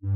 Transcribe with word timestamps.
I 0.00 0.06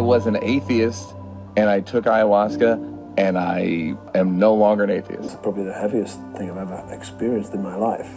was 0.00 0.26
an 0.26 0.36
atheist 0.42 1.14
and 1.56 1.70
I 1.70 1.78
took 1.78 2.06
ayahuasca 2.06 3.14
and 3.16 3.38
I 3.38 3.94
am 4.16 4.36
no 4.36 4.54
longer 4.54 4.82
an 4.82 4.90
atheist. 4.90 5.22
It's 5.22 5.34
probably 5.36 5.62
the 5.62 5.72
heaviest 5.72 6.18
thing 6.36 6.50
I've 6.50 6.56
ever 6.56 6.84
experienced 6.92 7.54
in 7.54 7.62
my 7.62 7.76
life. 7.76 8.10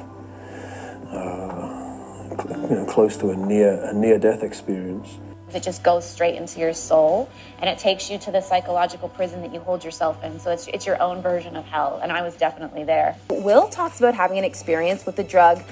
Uh, 1.12 2.34
you 2.68 2.76
know, 2.78 2.86
close 2.90 3.16
to 3.18 3.30
a 3.30 3.36
near 3.36 3.80
a 3.84 3.94
near 3.94 4.18
death 4.18 4.42
experience. 4.42 5.20
It 5.54 5.64
just 5.64 5.84
goes 5.84 6.08
straight 6.08 6.36
into 6.36 6.60
your 6.60 6.74
soul 6.74 7.30
and 7.60 7.70
it 7.70 7.78
takes 7.78 8.10
you 8.10 8.18
to 8.20 8.32
the 8.32 8.42
psychological 8.42 9.10
prison 9.10 9.42
that 9.42 9.54
you 9.54 9.60
hold 9.60 9.84
yourself 9.84 10.22
in. 10.24 10.40
So 10.40 10.52
it's, 10.52 10.68
it's 10.68 10.86
your 10.86 11.02
own 11.02 11.22
version 11.22 11.56
of 11.56 11.66
hell. 11.66 12.00
And 12.04 12.12
I 12.12 12.22
was 12.22 12.36
definitely 12.36 12.84
there. 12.84 13.16
Will 13.30 13.70
talks 13.70 14.00
about 14.00 14.14
having 14.14 14.38
an 14.38 14.44
experience 14.44 15.06
with 15.06 15.16
the 15.16 15.24
drug 15.24 15.64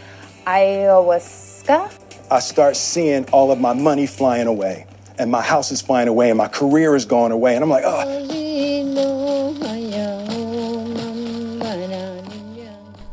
ayahuasca. 0.47 1.91
I 2.31 2.39
start 2.39 2.75
seeing 2.75 3.25
all 3.29 3.51
of 3.51 3.59
my 3.59 3.73
money 3.73 4.07
flying 4.07 4.47
away 4.47 4.87
and 5.17 5.31
my 5.31 5.41
house 5.41 5.71
is 5.71 5.81
flying 5.81 6.07
away 6.07 6.29
and 6.29 6.37
my 6.37 6.47
career 6.47 6.95
is 6.95 7.05
going 7.05 7.31
away. 7.31 7.55
And 7.55 7.63
I'm 7.63 7.69
like, 7.69 7.83
oh. 7.85 8.34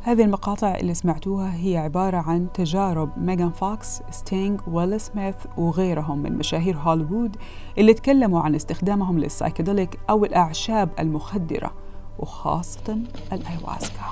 هذه 0.05 0.23
المقاطع 0.23 0.75
اللي 0.75 0.95
سمعتوها 0.95 1.55
هي 1.55 1.77
عبارة 1.77 2.17
عن 2.17 2.53
تجارب 2.55 3.11
ميغان 3.19 3.51
فوكس، 3.51 4.01
ستينغ، 4.11 4.61
ويل 4.67 5.01
سميث 5.01 5.35
وغيرهم 5.57 6.19
من 6.19 6.39
مشاهير 6.39 6.77
هوليوود 6.77 7.37
اللي 7.79 7.95
تكلموا 7.95 8.41
عن 8.41 8.55
استخدامهم 8.55 9.19
للسايكيدليك 9.19 9.99
أو 10.11 10.25
الأعشاب 10.25 10.89
المخدرة 10.99 11.73
وخاصة 12.19 12.99
الأيواسكا. 13.33 14.05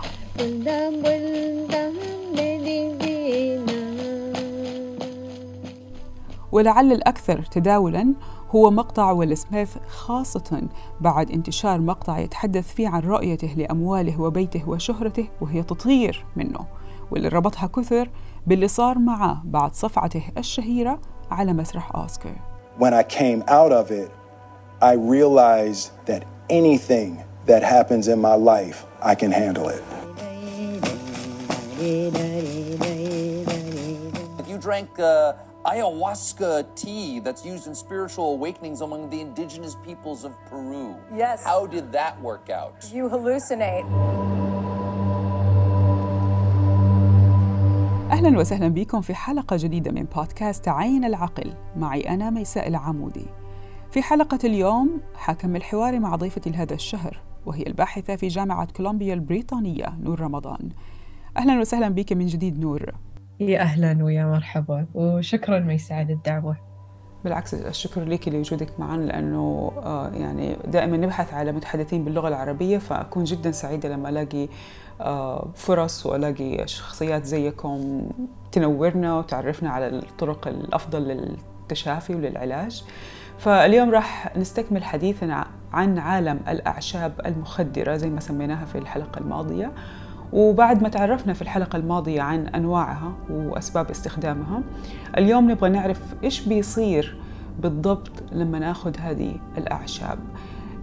ولعل 6.53 6.93
الأكثر 6.93 7.43
تداولاً 7.43 8.15
هو 8.51 8.71
مقطع 8.71 9.11
ويل 9.11 9.37
سميث 9.37 9.77
خاصة 9.89 10.63
بعد 11.01 11.31
انتشار 11.31 11.81
مقطع 11.81 12.19
يتحدث 12.19 12.75
فيه 12.75 12.89
عن 12.89 13.01
رؤيته 13.01 13.55
لأمواله 13.57 14.21
وبيته 14.21 14.69
وشهرته 14.69 15.29
وهي 15.41 15.63
تطير 15.63 16.25
منه 16.37 16.67
واللي 17.11 17.29
ربطها 17.29 17.67
كثر 17.67 18.11
باللي 18.47 18.69
صار 18.69 18.99
معه 18.99 19.43
بعد 19.45 19.75
صفعته 19.75 20.23
الشهيرة 20.39 21.01
على 21.31 21.53
مسرح 21.53 21.97
أوسكار 21.97 22.51
When 22.79 22.95
I 22.95 23.03
came 23.03 23.43
out 23.49 23.73
of 23.73 23.91
it, 23.91 24.11
I 24.81 24.93
realized 24.95 25.91
that 26.07 26.25
anything 26.49 27.23
that 27.47 27.63
happens 27.63 28.09
in 28.09 28.19
my 28.21 28.35
life, 28.35 28.87
I 29.03 29.15
can 29.15 29.31
handle 29.31 29.69
it. 29.69 29.85
You 34.49 34.59
drank 34.59 34.99
uh, 34.99 35.33
ayahuasca 35.65 36.65
tea 36.75 37.21
that's 37.21 37.45
used 37.45 37.67
in 37.67 37.75
spiritual 37.75 38.33
awakenings 38.33 38.81
among 38.81 39.11
the 39.11 39.21
indigenous 39.21 39.77
peoples 39.87 40.25
of 40.25 40.33
Peru. 40.49 40.95
Yes. 41.15 41.45
How 41.45 41.67
did 41.67 41.93
that 41.93 42.21
work 42.23 42.49
out? 42.51 42.75
You 42.93 43.09
hallucinate. 43.09 43.87
أهلا 48.11 48.39
وسهلا 48.39 48.69
بكم 48.69 49.01
في 49.01 49.15
حلقة 49.15 49.57
جديدة 49.57 49.91
من 49.91 50.05
بودكاست 50.17 50.69
عين 50.69 51.05
العقل 51.05 51.55
معي 51.77 52.01
أنا 52.01 52.31
ميساء 52.31 52.69
العمودي 52.69 53.27
في 53.91 54.03
حلقة 54.03 54.39
اليوم 54.45 55.01
حكمل 55.15 55.63
حواري 55.63 55.99
مع 55.99 56.17
ضيفتي 56.17 56.51
لهذا 56.51 56.75
الشهر 56.75 57.21
وهي 57.47 57.63
الباحثة 57.67 58.17
في 58.17 58.29
جامعة 58.29 58.69
كولومبيا 58.77 59.15
البريطانية 59.15 59.95
نور 60.03 60.21
رمضان 60.21 60.69
أهلا 61.37 61.61
وسهلا 61.61 61.89
بك 61.89 62.13
من 62.13 62.27
جديد 62.27 62.61
نور 62.61 62.95
يا 63.41 63.61
أهلا 63.61 64.05
ويا 64.05 64.25
مرحبا 64.25 64.87
وشكرا 64.95 65.59
ميساء 65.59 65.99
على 65.99 66.13
الدعوة. 66.13 66.57
بالعكس 67.25 67.55
الشكر 67.55 68.05
لك 68.05 68.29
لوجودك 68.29 68.81
معنا 68.81 69.05
لأنه 69.05 69.73
آه 69.77 70.09
يعني 70.09 70.57
دائما 70.67 70.97
نبحث 70.97 71.35
على 71.35 71.53
متحدثين 71.53 72.05
باللغة 72.05 72.29
العربية 72.29 72.79
فأكون 72.79 73.25
جدا 73.25 73.51
سعيدة 73.51 73.89
لما 73.89 74.09
ألاقي 74.09 74.49
آه 75.01 75.49
فرص 75.55 76.07
وألاقي 76.07 76.67
شخصيات 76.67 77.25
زيكم 77.25 78.03
تنورنا 78.53 79.19
وتعرفنا 79.19 79.71
على 79.71 79.89
الطرق 79.89 80.49
الأفضل 80.49 81.03
للتشافي 81.03 82.15
وللعلاج. 82.15 82.85
فاليوم 83.39 83.91
راح 83.91 84.37
نستكمل 84.37 84.85
حديثنا 84.85 85.47
عن 85.73 85.99
عالم 85.99 86.41
الأعشاب 86.49 87.13
المخدرة 87.27 87.97
زي 87.97 88.11
ما 88.11 88.21
سميناها 88.21 88.65
في 88.65 88.79
الحلقة 88.79 89.19
الماضية. 89.19 89.73
وبعد 90.33 90.83
ما 90.83 90.89
تعرفنا 90.89 91.33
في 91.33 91.43
الحلقة 91.43 91.77
الماضية 91.77 92.23
عن 92.23 92.47
أنواعها 92.47 93.13
وأسباب 93.31 93.91
استخدامها 93.91 94.63
اليوم 95.19 95.51
نبغى 95.51 95.71
نعرف 95.71 96.15
إيش 96.25 96.49
بيصير 96.49 97.21
بالضبط 97.59 98.23
لما 98.33 98.59
ناخذ 98.59 98.97
هذه 98.99 99.35
الأعشاب. 99.59 100.19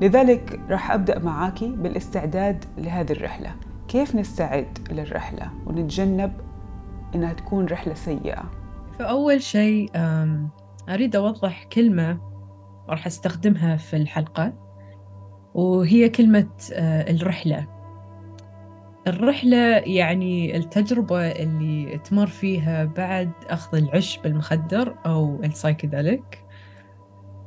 لذلك 0.02 0.60
راح 0.70 0.92
أبدأ 0.92 1.20
معاكي 1.20 1.68
بالاستعداد 1.68 2.66
لهذه 2.78 3.12
الرحلة. 3.12 3.56
كيف 3.88 4.16
نستعد 4.16 4.78
للرحلة 4.92 5.52
ونتجنب 5.66 6.34
إنها 7.16 7.34
تكون 7.34 7.66
رحلة 7.66 7.94
سيئة؟ 7.94 8.52
فأول 9.00 9.42
شيء 9.42 9.92
أريد 10.90 11.16
أوضح 11.16 11.64
كلمة 11.64 12.18
راح 12.90 13.08
أستخدمها 13.08 13.76
في 13.76 13.96
الحلقة 13.96 14.54
وهي 15.54 16.10
كلمة 16.10 16.50
الرحلة. 17.10 17.77
الرحلة 19.08 19.58
يعني 19.78 20.58
التجربة 20.58 21.28
اللي 21.32 21.98
تمر 21.98 22.28
فيها 22.28 22.86
بعد 22.86 23.32
أخذ 23.50 23.78
العشب 23.78 24.26
المخدر 24.26 24.96
أو 25.06 25.44
السايكيدليك. 25.44 26.44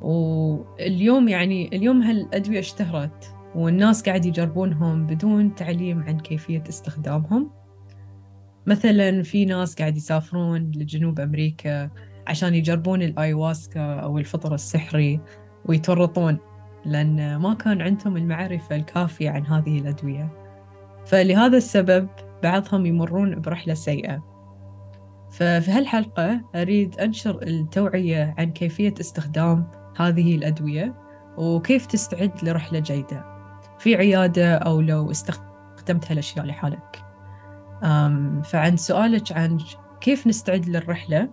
واليوم 0.00 1.28
يعني 1.28 1.76
اليوم 1.76 2.03
هالأدوية 2.03 2.59
اشتهرت 2.59 3.34
والناس 3.54 4.03
قاعد 4.03 4.25
يجربونهم 4.26 5.06
بدون 5.06 5.54
تعليم 5.54 6.03
عن 6.03 6.21
كيفية 6.21 6.65
استخدامهم. 6.69 7.50
مثلا 8.66 9.22
في 9.22 9.44
ناس 9.44 9.75
قاعد 9.75 9.97
يسافرون 9.97 10.71
لجنوب 10.75 11.21
أمريكا 11.21 11.91
عشان 12.27 12.54
يجربون 12.54 13.03
الآيواسكا 13.03 13.94
أو 13.94 14.19
الفطر 14.19 14.54
السحري 14.54 15.21
ويتورطون 15.65 16.38
لأن 16.84 17.37
ما 17.37 17.54
كان 17.54 17.82
عندهم 17.82 18.16
المعرفة 18.16 18.77
الكافية 18.77 19.31
عن 19.31 19.47
هذه 19.47 19.78
الأدوية. 19.78 20.40
فلهذا 21.06 21.56
السبب 21.56 22.09
بعضهم 22.43 22.87
يمرون 22.87 23.41
برحلة 23.41 23.75
سيئة. 23.75 24.31
ففي 25.31 25.71
هالحلقة 25.71 26.41
أريد 26.55 27.00
أنشر 27.00 27.43
التوعية 27.43 28.34
عن 28.38 28.53
كيفية 28.53 28.94
استخدام 29.00 29.71
هذه 29.97 30.37
الأدوية 30.37 30.94
وكيف 31.37 31.87
تستعد 31.87 32.44
لرحلة 32.44 32.78
جيدة. 32.78 33.25
في 33.78 33.97
عيادة 33.97 34.55
أو 34.55 34.81
لو 34.81 35.10
استخدمت 35.10 36.10
هالأشياء 36.10 36.47
لحالك. 36.47 37.05
فعن 38.44 38.77
سؤالك 38.77 39.33
عن 39.33 39.59
كيف 40.00 40.27
نستعد 40.27 40.69
للرحلة 40.69 41.28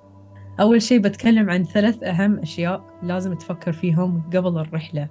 أول 0.59 0.81
شيء 0.81 0.99
بتكلم 0.99 1.49
عن 1.49 1.63
ثلاث 1.63 2.03
أهم 2.03 2.39
أشياء 2.39 2.83
لازم 3.03 3.33
تفكر 3.33 3.71
فيهم 3.71 4.23
قبل 4.35 4.57
الرحلة. 4.57 5.07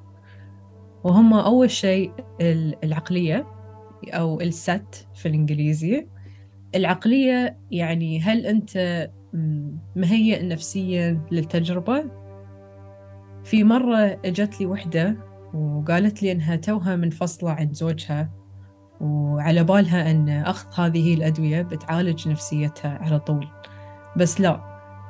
وهم 1.04 1.34
أول 1.34 1.70
شيء 1.70 2.12
العقلية. 2.84 3.46
أو 4.04 4.40
الست 4.40 5.08
في 5.14 5.28
الإنجليزي. 5.28 6.06
العقلية 6.74 7.58
يعني 7.70 8.20
هل 8.20 8.46
أنت 8.46 9.08
مهيئ 9.96 10.46
نفسيا 10.46 11.20
للتجربة؟ 11.30 12.04
في 13.44 13.64
مرة 13.64 14.20
إجت 14.24 14.60
لي 14.60 14.66
وحدة 14.66 15.16
وقالت 15.54 16.22
لي 16.22 16.32
إنها 16.32 16.56
توها 16.56 16.96
منفصلة 16.96 17.50
عن 17.50 17.72
زوجها 17.72 18.30
وعلى 19.00 19.64
بالها 19.64 20.10
أن 20.10 20.28
أخذ 20.28 20.80
هذه 20.80 21.14
الأدوية 21.14 21.62
بتعالج 21.62 22.28
نفسيتها 22.28 22.98
على 23.02 23.18
طول. 23.20 23.48
بس 24.16 24.40
لا 24.40 24.60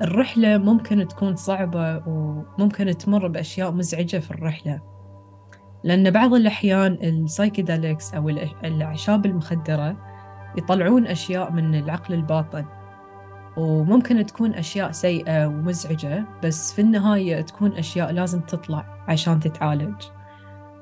الرحلة 0.03 0.59
ممكن 0.59 1.09
تكون 1.09 1.37
صعبة 1.37 2.03
وممكن 2.07 2.99
تمر 2.99 3.29
بأشياء 3.29 3.73
مزعجة 3.73 4.17
في 4.17 4.31
الرحلة. 4.31 4.96
لأن 5.87 6.11
بعض 6.11 6.35
الأحيان 6.35 6.99
السايكيدليكس 7.03 8.15
أو 8.15 8.29
الأعشاب 8.65 9.27
المخدرة 9.27 9.97
يطلعون 10.59 11.07
أشياء 11.07 11.53
من 11.53 11.75
العقل 11.75 12.15
الباطن. 12.15 12.65
وممكن 13.57 14.27
تكون 14.27 14.55
أشياء 14.55 14.93
سيئة 14.93 15.47
ومزعجة 15.47 16.25
بس 16.45 16.73
في 16.73 16.81
النهاية 16.81 17.41
تكون 17.41 17.73
أشياء 17.73 18.13
لازم 18.13 18.41
تطلع 18.41 19.05
عشان 19.09 19.41
تتعالج. 19.41 20.03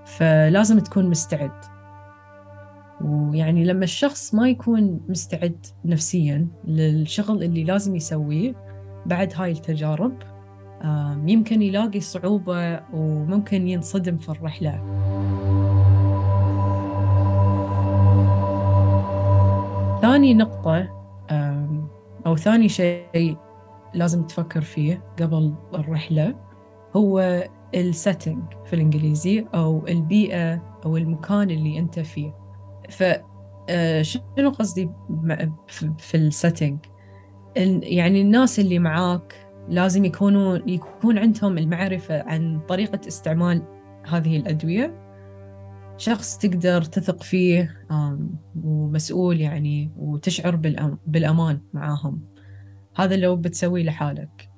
فلازم 0.05 0.79
تكون 0.79 1.11
مستعد. 1.11 1.65
ويعني 3.01 3.65
لما 3.65 3.85
الشخص 3.85 4.35
ما 4.35 4.49
يكون 4.49 5.01
مستعد 5.09 5.67
نفسيا 5.85 6.49
للشغل 6.65 7.43
اللي 7.43 7.65
لازم 7.65 7.97
يسويه 7.97 8.55
بعد 9.07 9.33
هاي 9.37 9.53
التجارب 9.53 10.13
يمكن 11.27 11.63
يلاقي 11.63 12.01
صعوبة 12.01 12.81
وممكن 12.93 13.69
ينصدم 13.69 14.17
في 14.17 14.29
الرحلة. 14.29 14.81
ثاني 20.03 20.35
نقطة 20.35 20.89
أو 22.27 22.37
ثاني 22.37 22.69
شيء 22.69 23.37
لازم 23.95 24.23
تفكر 24.23 24.61
فيه 24.61 25.05
قبل 25.21 25.55
الرحلة 25.75 26.35
هو 26.97 27.45
ال 27.75 27.83
setting 27.83 28.43
في 28.65 28.73
الإنجليزي 28.73 29.47
أو 29.55 29.87
البيئة 29.89 30.63
أو 30.87 30.97
المكان 30.97 31.51
اللي 31.51 31.79
أنت 31.79 32.01
فيه. 32.01 32.35
ف 32.91 33.03
آه، 33.69 34.05
قصدي 34.59 34.91
في 35.99 36.17
ال 36.17 36.25
setting 36.25 36.79
يعني 37.83 38.21
الناس 38.21 38.59
اللي 38.61 38.79
معاك 38.79 39.44
لازم 39.69 40.05
يكونوا 40.05 40.59
يكون 40.67 41.19
عندهم 41.19 41.59
المعرفة 41.59 42.23
عن 42.23 42.61
طريقة 42.69 43.09
استعمال 43.09 43.63
هذه 44.09 44.37
الأدوية. 44.37 45.01
شخص 45.97 46.39
تقدر 46.39 46.83
تثق 46.83 47.23
فيه 47.23 47.87
ومسؤول 48.65 49.41
يعني 49.41 49.93
وتشعر 49.97 50.57
بالأم- 50.57 50.97
بالأمان 51.07 51.61
معاهم. 51.73 52.23
هذا 52.97 53.17
لو 53.17 53.37
بتسويه 53.37 53.85
لحالك. 53.85 54.49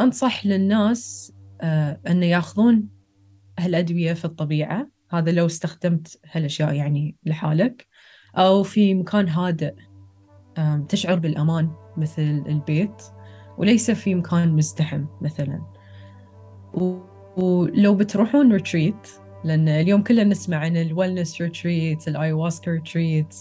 أنصح 0.00 0.46
للناس 0.46 1.32
آه، 1.60 2.00
أن 2.08 2.22
ياخذون 2.22 2.88
هالأدوية 3.58 4.12
في 4.12 4.24
الطبيعة. 4.24 4.88
هذا 5.10 5.32
لو 5.32 5.46
استخدمت 5.46 6.20
هالأشياء 6.32 6.72
يعني 6.74 7.16
لحالك. 7.26 7.86
أو 8.36 8.62
في 8.62 8.94
مكان 8.94 9.28
هادئ 9.28 9.74
تشعر 10.88 11.18
بالأمان 11.18 11.70
مثل 11.96 12.44
البيت. 12.48 13.02
وليس 13.58 13.90
في 13.90 14.14
مكان 14.14 14.56
مزدحم 14.56 15.04
مثلا. 15.20 15.62
ولو 17.36 17.94
بتروحون 17.94 18.52
retreat 18.52 19.08
لأن 19.44 19.68
اليوم 19.68 20.02
كلنا 20.02 20.24
نسمع 20.24 20.56
عن 20.56 20.76
ال 20.76 20.83
wellness 20.83 21.42
retreat 21.42 22.08
ال 22.08 22.14
ayahuasca 22.14 22.70
retreat 22.70 23.36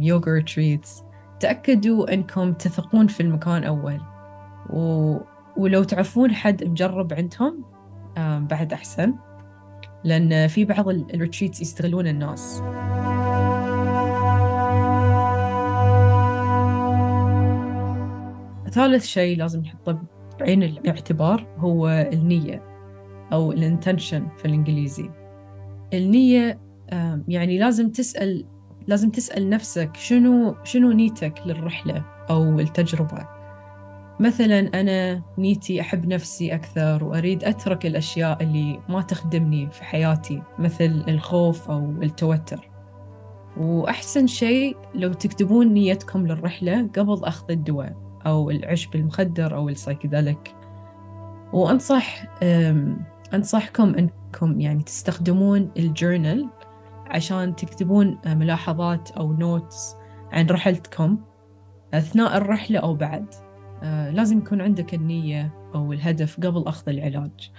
yoga 0.00 0.32
retreat 0.32 0.88
تأكدوا 1.40 2.14
أنكم 2.14 2.52
تثقون 2.52 3.06
في 3.06 3.22
المكان 3.22 3.64
أول. 3.64 4.00
و... 4.70 5.16
ولو 5.56 5.82
تعرفون 5.82 6.34
حد 6.34 6.64
مجرب 6.64 7.12
عندهم 7.12 7.64
آم، 8.18 8.46
بعد 8.46 8.72
أحسن. 8.72 9.14
لأن 10.04 10.46
في 10.48 10.64
بعض 10.64 10.88
ال 10.88 10.96
retreats 10.96 11.60
يستغلون 11.60 12.06
الناس. 12.06 12.62
ثالث 18.70 19.04
شيء 19.04 19.38
لازم 19.38 19.60
نحطه 19.60 20.02
بعين 20.40 20.62
الاعتبار 20.62 21.46
هو 21.58 21.88
النية 21.88 22.62
أو 23.32 23.52
ال 23.52 23.60
intention 23.60 24.28
في 24.36 24.44
الإنجليزي. 24.44 25.10
النية 25.94 26.60
يعني 27.28 27.58
لازم 27.58 27.90
تسأل 27.90 28.46
لازم 28.86 29.10
تسأل 29.10 29.50
نفسك 29.50 29.96
شنو 29.96 30.54
شنو 30.64 30.92
نيتك 30.92 31.34
للرحلة 31.46 32.04
أو 32.30 32.60
التجربة. 32.60 33.28
مثلا 34.20 34.80
أنا 34.80 35.22
نيتي 35.38 35.80
أحب 35.80 36.06
نفسي 36.06 36.54
أكثر 36.54 37.04
وأريد 37.04 37.44
أترك 37.44 37.86
الأشياء 37.86 38.42
اللي 38.42 38.80
ما 38.88 39.02
تخدمني 39.02 39.70
في 39.70 39.84
حياتي 39.84 40.42
مثل 40.58 41.04
الخوف 41.08 41.70
أو 41.70 42.02
التوتر. 42.02 42.70
وأحسن 43.56 44.26
شيء 44.26 44.76
لو 44.94 45.12
تكتبون 45.12 45.66
نيتكم 45.66 46.26
للرحلة 46.26 46.90
قبل 46.96 47.24
أخذ 47.24 47.50
الدواء. 47.50 48.05
أو 48.26 48.50
العشب 48.50 48.94
المخدر 48.94 49.56
أو 49.56 49.68
ال 49.68 49.75
psychedelic. 49.75 50.54
وأنصح 51.52 52.24
أنصحكم 53.34 53.94
أنكم 53.94 54.60
يعني 54.60 54.82
تستخدمون 54.82 55.70
ال 55.76 55.85
journal 55.85 56.48
عشان 57.06 57.56
تكتبون 57.56 58.18
ملاحظات 58.26 59.10
أو 59.10 59.32
notes 59.32 59.96
عن 60.32 60.46
رحلتكم 60.46 61.18
أثناء 61.94 62.36
الرحلة 62.36 62.78
أو 62.78 62.94
بعد. 62.94 63.26
آه، 63.82 64.10
لازم 64.10 64.38
يكون 64.38 64.60
عندك 64.60 64.94
النية 64.94 65.54
أو 65.74 65.92
الهدف 65.92 66.36
قبل 66.40 66.64
أخذ 66.66 66.88
العلاج 66.88 67.50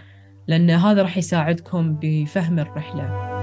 لأن 0.48 0.70
هذا 0.70 1.02
راح 1.02 1.18
يساعدكم 1.18 1.98
بفهم 2.02 2.60
الرحلة. 2.60 3.37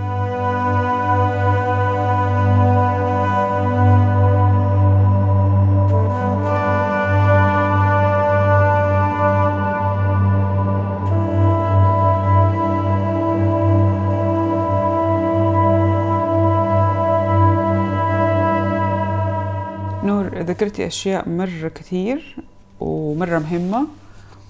ذكرتي 20.55 20.87
أشياء 20.87 21.29
مرة 21.29 21.69
كثير 21.69 22.37
ومرة 22.81 23.39
مهمة 23.39 23.87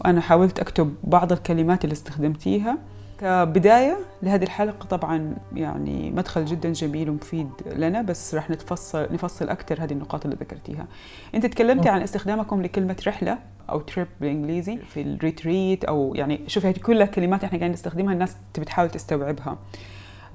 وأنا 0.01 0.21
حاولت 0.21 0.61
أكتب 0.61 0.95
بعض 1.05 1.33
الكلمات 1.33 1.85
اللي 1.85 1.93
استخدمتيها. 1.93 2.79
كبداية 3.21 3.99
لهذه 4.23 4.43
الحلقة 4.43 4.87
طبعا 4.87 5.37
يعني 5.55 6.11
مدخل 6.11 6.45
جدا 6.45 6.73
جميل 6.73 7.11
ومفيد 7.11 7.49
لنا 7.77 8.03
بس 8.03 8.35
راح 8.35 8.51
نتفصل 8.51 9.09
نفصل 9.13 9.49
أكثر 9.49 9.85
هذه 9.85 9.93
النقاط 9.93 10.25
اللي 10.25 10.37
ذكرتيها. 10.41 10.87
أنت 11.35 11.47
تكلمتي 11.47 11.89
عن 11.89 12.03
استخدامكم 12.03 12.63
لكلمة 12.63 12.97
رحلة 13.07 13.39
أو 13.71 13.81
تريب 13.81 14.07
بالإنجليزي 14.21 14.77
في 14.77 15.03
الريتريت 15.03 15.85
أو 15.85 16.15
يعني 16.15 16.41
شوفي 16.47 16.69
هذه 16.69 16.79
كلها 16.79 17.07
كلمات 17.07 17.45
إحنا 17.45 17.59
قاعدين 17.59 17.73
نستخدمها 17.75 18.13
الناس 18.13 18.37
تبي 18.55 18.65
تحاول 18.65 18.91
تستوعبها. 18.91 19.59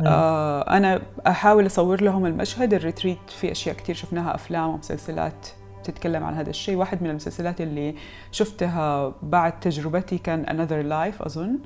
آه 0.07 0.61
أنا 0.77 1.01
أحاول 1.27 1.65
أصور 1.65 2.01
لهم 2.01 2.25
المشهد 2.25 2.73
ال 2.73 2.79
retreat 2.79 3.17
في 3.27 3.51
أشياء 3.51 3.75
كثير 3.75 3.95
شفناها 3.95 4.35
أفلام 4.35 4.69
ومسلسلات 4.69 5.47
تتكلم 5.83 6.23
عن 6.23 6.33
هذا 6.33 6.49
الشيء. 6.49 6.75
واحد 6.75 7.03
من 7.03 7.09
المسلسلات 7.09 7.61
اللي 7.61 7.95
شفتها 8.31 9.13
بعد 9.23 9.59
تجربتي 9.59 10.17
كان 10.17 10.45
Another 10.45 10.89
Life 10.91 11.25
أظن. 11.25 11.59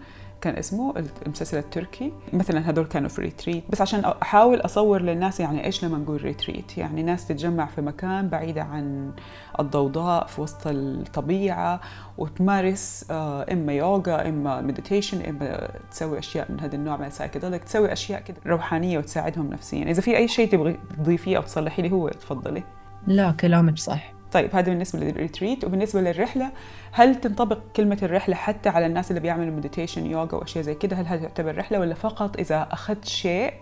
كان 0.43 0.55
اسمه 0.55 0.93
المسلسل 1.25 1.57
التركي. 1.57 2.13
مثلا 2.33 2.69
هذول 2.69 2.85
كانوا 2.85 3.09
في 3.09 3.21
retreat 3.21 3.63
بس 3.69 3.81
عشان 3.81 4.05
أحاول 4.05 4.61
أصور 4.61 5.01
للناس 5.01 5.39
يعني 5.39 5.65
إيش 5.65 5.85
لما 5.85 5.97
نقول 5.97 6.21
retreat 6.21 6.77
يعني 6.77 7.03
ناس 7.03 7.27
تتجمع 7.27 7.65
في 7.65 7.81
مكان 7.81 8.29
بعيدة 8.29 8.63
عن 8.63 9.11
الضوضاء 9.59 10.25
في 10.27 10.41
وسط 10.41 10.67
الطبيعة 10.67 11.81
وتمارس 12.17 13.05
آه، 13.11 13.45
إما 13.51 13.73
يوغا 13.73 14.29
إما 14.29 14.61
meditation 14.61 15.21
إما 15.21 15.69
تسوي 15.91 16.19
أشياء 16.19 16.51
من 16.51 16.59
هذا 16.59 16.75
النوع 16.75 16.97
من 16.97 17.05
ال 17.05 17.10
psychedelic 17.10 17.63
تسوي 17.63 17.93
أشياء 17.93 18.21
كده 18.21 18.37
روحانية 18.45 18.97
وتساعدهم 18.97 19.49
نفسيا. 19.49 19.83
إذا 19.83 20.01
في 20.01 20.17
أي 20.17 20.27
شيء 20.27 20.49
تبغي 20.51 20.79
تضيفيه 20.97 21.37
أو 21.37 21.41
تصلحي 21.41 21.81
لي 21.81 21.91
هو 21.91 22.09
تفضلي. 22.09 22.63
لا 23.07 23.31
كلامك 23.31 23.77
صح. 23.77 24.13
طيب 24.33 24.55
هذا 24.55 24.69
بالنسبة 24.69 24.99
لل 24.99 25.13
retreat 25.13 25.63
وبالنسبة 25.65 26.01
للرحلة 26.01 26.51
هل 26.91 27.15
تنطبق 27.15 27.59
كلمة 27.75 27.97
الرحلة 28.03 28.35
حتى 28.35 28.69
على 28.69 28.85
الناس 28.85 29.11
اللي 29.11 29.19
بيعملوا 29.21 29.55
meditation 29.55 30.05
يوغا 30.05 30.35
وأشياء 30.35 30.63
زي 30.63 30.75
كده؟ 30.75 30.95
هل 30.95 31.05
هذا 31.07 31.23
يعتبر 31.23 31.57
رحلة 31.57 31.79
ولا 31.79 31.95
فقط 31.95 32.37
إذا 32.39 32.67
أخذت 32.71 33.05
شيء 33.05 33.53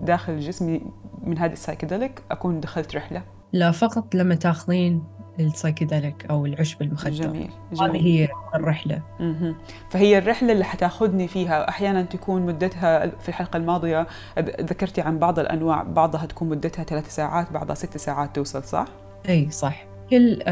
داخل 0.00 0.40
جسمي 0.40 0.80
من 1.22 1.38
هذه 1.38 1.52
ال 1.52 1.58
psychedelic 1.58 2.22
أكون 2.30 2.60
دخلت 2.60 2.96
رحلة؟ 2.96 3.22
لا 3.52 3.70
فقط 3.70 4.14
لما 4.14 4.34
تاخذين 4.34 5.04
ال 5.40 5.47
psychedelic 5.47 6.26
أو 6.30 6.46
العشب 6.46 6.82
المخدر. 6.82 7.10
جميل 7.10 7.50
هذه 7.72 7.86
جميل. 7.86 8.02
هي 8.02 8.28
الرحلة. 8.54 9.02
مهم. 9.20 9.54
فهي 9.90 10.18
الرحلة 10.18 10.52
اللي 10.52 10.64
حتاخذني 10.64 11.28
فيها 11.28 11.68
أحيانا 11.68 12.02
تكون 12.02 12.46
مدتها 12.46 13.06
في 13.06 13.28
الحلقة 13.28 13.56
الماضية 13.56 14.06
ذ- 14.38 14.60
ذكرتي 14.60 15.00
عن 15.00 15.18
بعض 15.18 15.38
الأنواع 15.38 15.82
بعضها 15.82 16.26
تكون 16.26 16.48
مدتها 16.48 16.82
ثلاث 16.84 17.14
ساعات 17.14 17.52
بعضها 17.52 17.74
ست 17.74 17.96
ساعات 17.96 18.34
توصل 18.36 18.64
صح؟ 18.64 18.84
أي 19.28 19.50
صح. 19.50 19.84
كل 20.10 20.42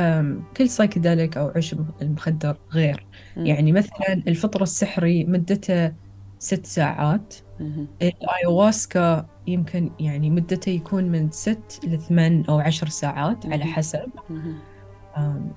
كل 0.57 0.69
سايكيدليك 0.69 1.37
أو 1.37 1.53
عشب 1.57 1.85
المخدر 2.03 2.57
غير 2.73 3.07
مم. 3.37 3.47
يعني 3.47 3.73
مثلا 3.73 4.23
الفطر 4.29 4.63
السحري 4.63 5.25
مدته 5.25 5.93
ست 6.39 6.67
ساعات 6.67 7.35
مهم. 7.61 7.89
الآيواسكا 8.03 9.27
يمكن 9.47 9.91
يعني 10.01 10.31
مدته 10.31 10.71
يكون 10.71 11.05
من 11.05 11.31
ست 11.31 11.81
لثمان 11.85 12.45
أو 12.49 12.59
عشر 12.59 12.89
ساعات 12.89 13.47
على 13.47 13.65
مهم. 13.65 13.73
حسب 13.73 14.11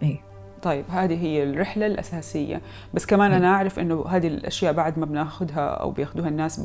أي 0.04 0.20
طيب 0.62 0.86
هذه 0.90 1.22
هي 1.22 1.44
الرحلة 1.44 1.86
الأساسية 1.86 2.62
بس 2.94 3.06
كمان 3.06 3.32
أنا 3.32 3.48
أعرف 3.48 3.80
أنه 3.80 4.06
هذه 4.08 4.28
الأشياء 4.28 4.74
بعد 4.74 5.00
ما 5.00 5.06
بناخذها 5.06 5.66
أو 5.66 5.92
بياخذوها 5.92 6.30
الناس 6.30 6.62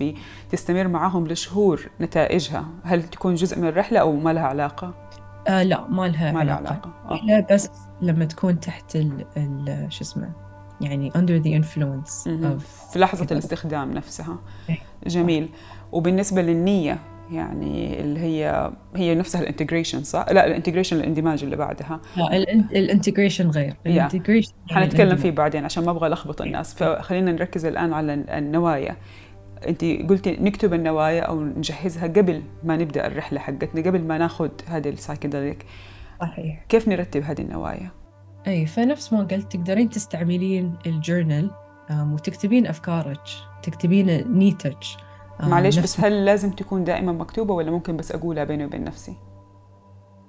بتستمر 0.48 0.88
معاهم 0.88 1.26
لشهور 1.26 1.90
نتائجها 2.00 2.68
هل 2.82 3.02
تكون 3.02 3.34
جزء 3.34 3.58
من 3.58 3.68
الرحلة 3.68 4.00
أو 4.00 4.16
ما 4.16 4.32
لها 4.32 4.42
علاقة؟ 4.42 5.03
آه 5.48 5.62
لا 5.62 5.86
ما 5.88 6.08
لها 6.08 6.32
ما 6.32 6.44
لها 6.44 6.54
علاقة. 6.54 6.72
علاقة. 6.72 6.92
آه. 7.10 7.26
لا 7.26 7.46
بس 7.54 7.70
لما 8.02 8.24
تكون 8.24 8.60
تحت 8.60 8.96
ال, 8.96 9.24
ال 9.36 9.86
شو 9.92 10.00
اسمه 10.00 10.32
يعني 10.80 11.10
under 11.10 11.42
the 11.44 11.62
influence 11.64 12.26
of 12.26 12.62
في 12.92 12.98
لحظة. 12.98 13.26
الاستخدام 13.30 13.90
نفسها. 13.92 14.38
إيه. 14.70 14.78
جميل. 15.06 15.48
وبالنسبة 15.92 16.42
للنية 16.42 16.98
يعني 17.30 18.00
اللي 18.00 18.20
هي 18.20 18.72
هي 18.96 19.14
نفسها 19.14 19.40
ال 19.40 19.45
integration 19.45 20.02
صح؟ 20.02 20.26
لا 20.30 20.46
ال 20.46 20.50
integration 20.50 20.96
الاندماج 20.96 21.44
اللي 21.44 21.56
بعدها. 21.56 22.00
لا 22.16 22.36
ال 22.36 22.46
integration 22.46 23.50
غير. 23.50 23.76
ال 23.86 23.92
integration 23.92 24.52
حنتكلم 24.70 25.16
فيه 25.16 25.30
بعدين 25.30 25.64
عشان 25.64 25.84
ما 25.84 25.90
أبغى 25.90 26.06
ألخبط 26.06 26.42
الناس. 26.42 26.74
فخلينا 26.74 27.32
نركز 27.32 27.64
الآن 27.64 27.92
على 27.92 28.14
النوايا. 28.14 28.96
انت 29.68 29.84
قلتي 29.84 30.36
نكتب 30.40 30.74
النوايا 30.74 31.22
أو 31.22 31.44
نجهزها 31.44 32.06
قبل 32.06 32.42
ما 32.64 32.76
نبدأ 32.76 33.06
الرحلة 33.06 33.40
حقتنا 33.40 33.82
قبل 33.82 34.02
ما 34.02 34.18
ناخذ 34.18 34.50
هذه 34.68 34.88
السايكيدليك. 34.88 35.66
صحيح. 36.20 36.64
كيف 36.68 36.88
نرتب 36.88 37.22
هذه 37.22 37.40
النوايا؟ 37.40 37.90
أي 38.46 38.66
فنفس 38.66 39.12
ما 39.12 39.18
قلت 39.18 39.52
تقدرين 39.52 39.88
تستعملين 39.88 40.74
الجورنال 40.86 41.50
وتكتبين 41.90 42.66
أفكارك 42.66 43.20
تكتبين 43.62 44.38
نيتك. 44.38 44.78
معلش 45.40 45.78
بس 45.78 46.00
هل 46.00 46.24
لازم 46.24 46.50
تكون 46.50 46.84
دائما 46.84 47.12
مكتوبة 47.12 47.54
ولا 47.54 47.70
ممكن 47.70 47.96
بس 47.96 48.12
أقولها 48.12 48.44
بيني 48.44 48.64
وبين 48.64 48.84
نفسي؟ 48.84 49.16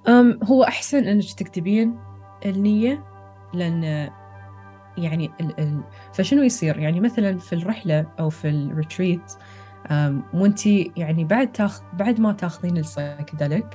أم 0.08 0.38
هو 0.44 0.62
أحسن 0.62 1.04
إنك 1.04 1.32
تكتبين 1.32 1.98
النية 2.46 3.04
لأن 3.54 4.10
يعني 4.98 5.30
ال 5.40 5.60
ال 5.60 5.80
فشنو 6.14 6.42
يصير؟ 6.42 6.78
يعني 6.78 7.00
مثلا 7.00 7.38
في 7.38 7.52
الرحلة 7.52 8.06
أو 8.20 8.30
في 8.30 8.48
ال 8.48 8.59
retreat 8.59 9.32
وأنت 10.34 10.66
يعني 10.96 11.24
بعد 11.24 11.52
تاخ 11.52 11.82
بعد 11.94 12.20
ما 12.20 12.32
تاخذين 12.32 12.76
ال 12.76 12.84
psychedelic 12.84 13.66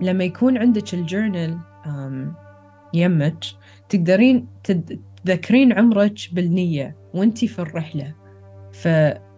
لما 0.00 0.24
يكون 0.24 0.58
عندك 0.58 0.94
ال 0.94 1.02
journal 1.02 1.58
يمك 2.94 3.44
تقدرين 3.88 4.46
تذكرين 5.24 5.72
عمرك 5.72 6.14
بالنية 6.32 6.96
وأنت 7.14 7.44
في 7.44 7.58
الرحلة. 7.58 8.14
ف 8.72 8.86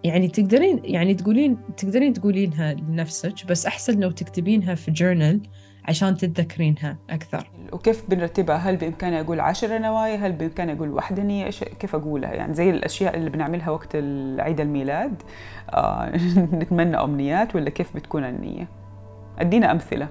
يعني 0.04 0.28
تقدرين 0.28 0.80
يعني 0.84 1.14
تقولين 1.14 1.58
تقدرين 1.76 2.12
تقولينها 2.12 2.74
لنفسك 2.74 3.46
بس 3.48 3.66
أحسن 3.66 4.00
لو 4.00 4.10
تكتبينها 4.10 4.74
في 4.74 4.90
journal 4.90 5.40
عشان 5.90 6.16
تتذكرينها 6.16 6.96
أكثر. 7.10 7.50
وكيف 7.72 8.04
بنرتبها؟ 8.08 8.56
هل 8.56 8.76
بإمكاني 8.76 9.20
أقول 9.20 9.40
عشر 9.40 9.78
نوايا؟ 9.78 10.16
هل 10.16 10.32
بإمكاني 10.32 10.72
أقول 10.72 10.88
واحدة؟ 10.88 11.22
نية 11.22 11.46
إيش 11.46 11.64
كيف 11.64 11.94
أقولها؟ 11.94 12.32
يعني 12.32 12.54
زي 12.54 12.70
الأشياء 12.70 13.16
اللي 13.16 13.30
بنعملها 13.30 13.70
وقت 13.70 13.96
عيد 14.38 14.60
الميلاد. 14.60 15.22
آه 15.74 16.16
نتمنى 16.36 16.96
أمنيات 16.96 17.54
ولا 17.54 17.70
كيف 17.70 17.96
بتكون 17.96 18.24
النية؟ 18.24 18.68
أدينا 19.38 19.72
أمثلة. 19.72 20.08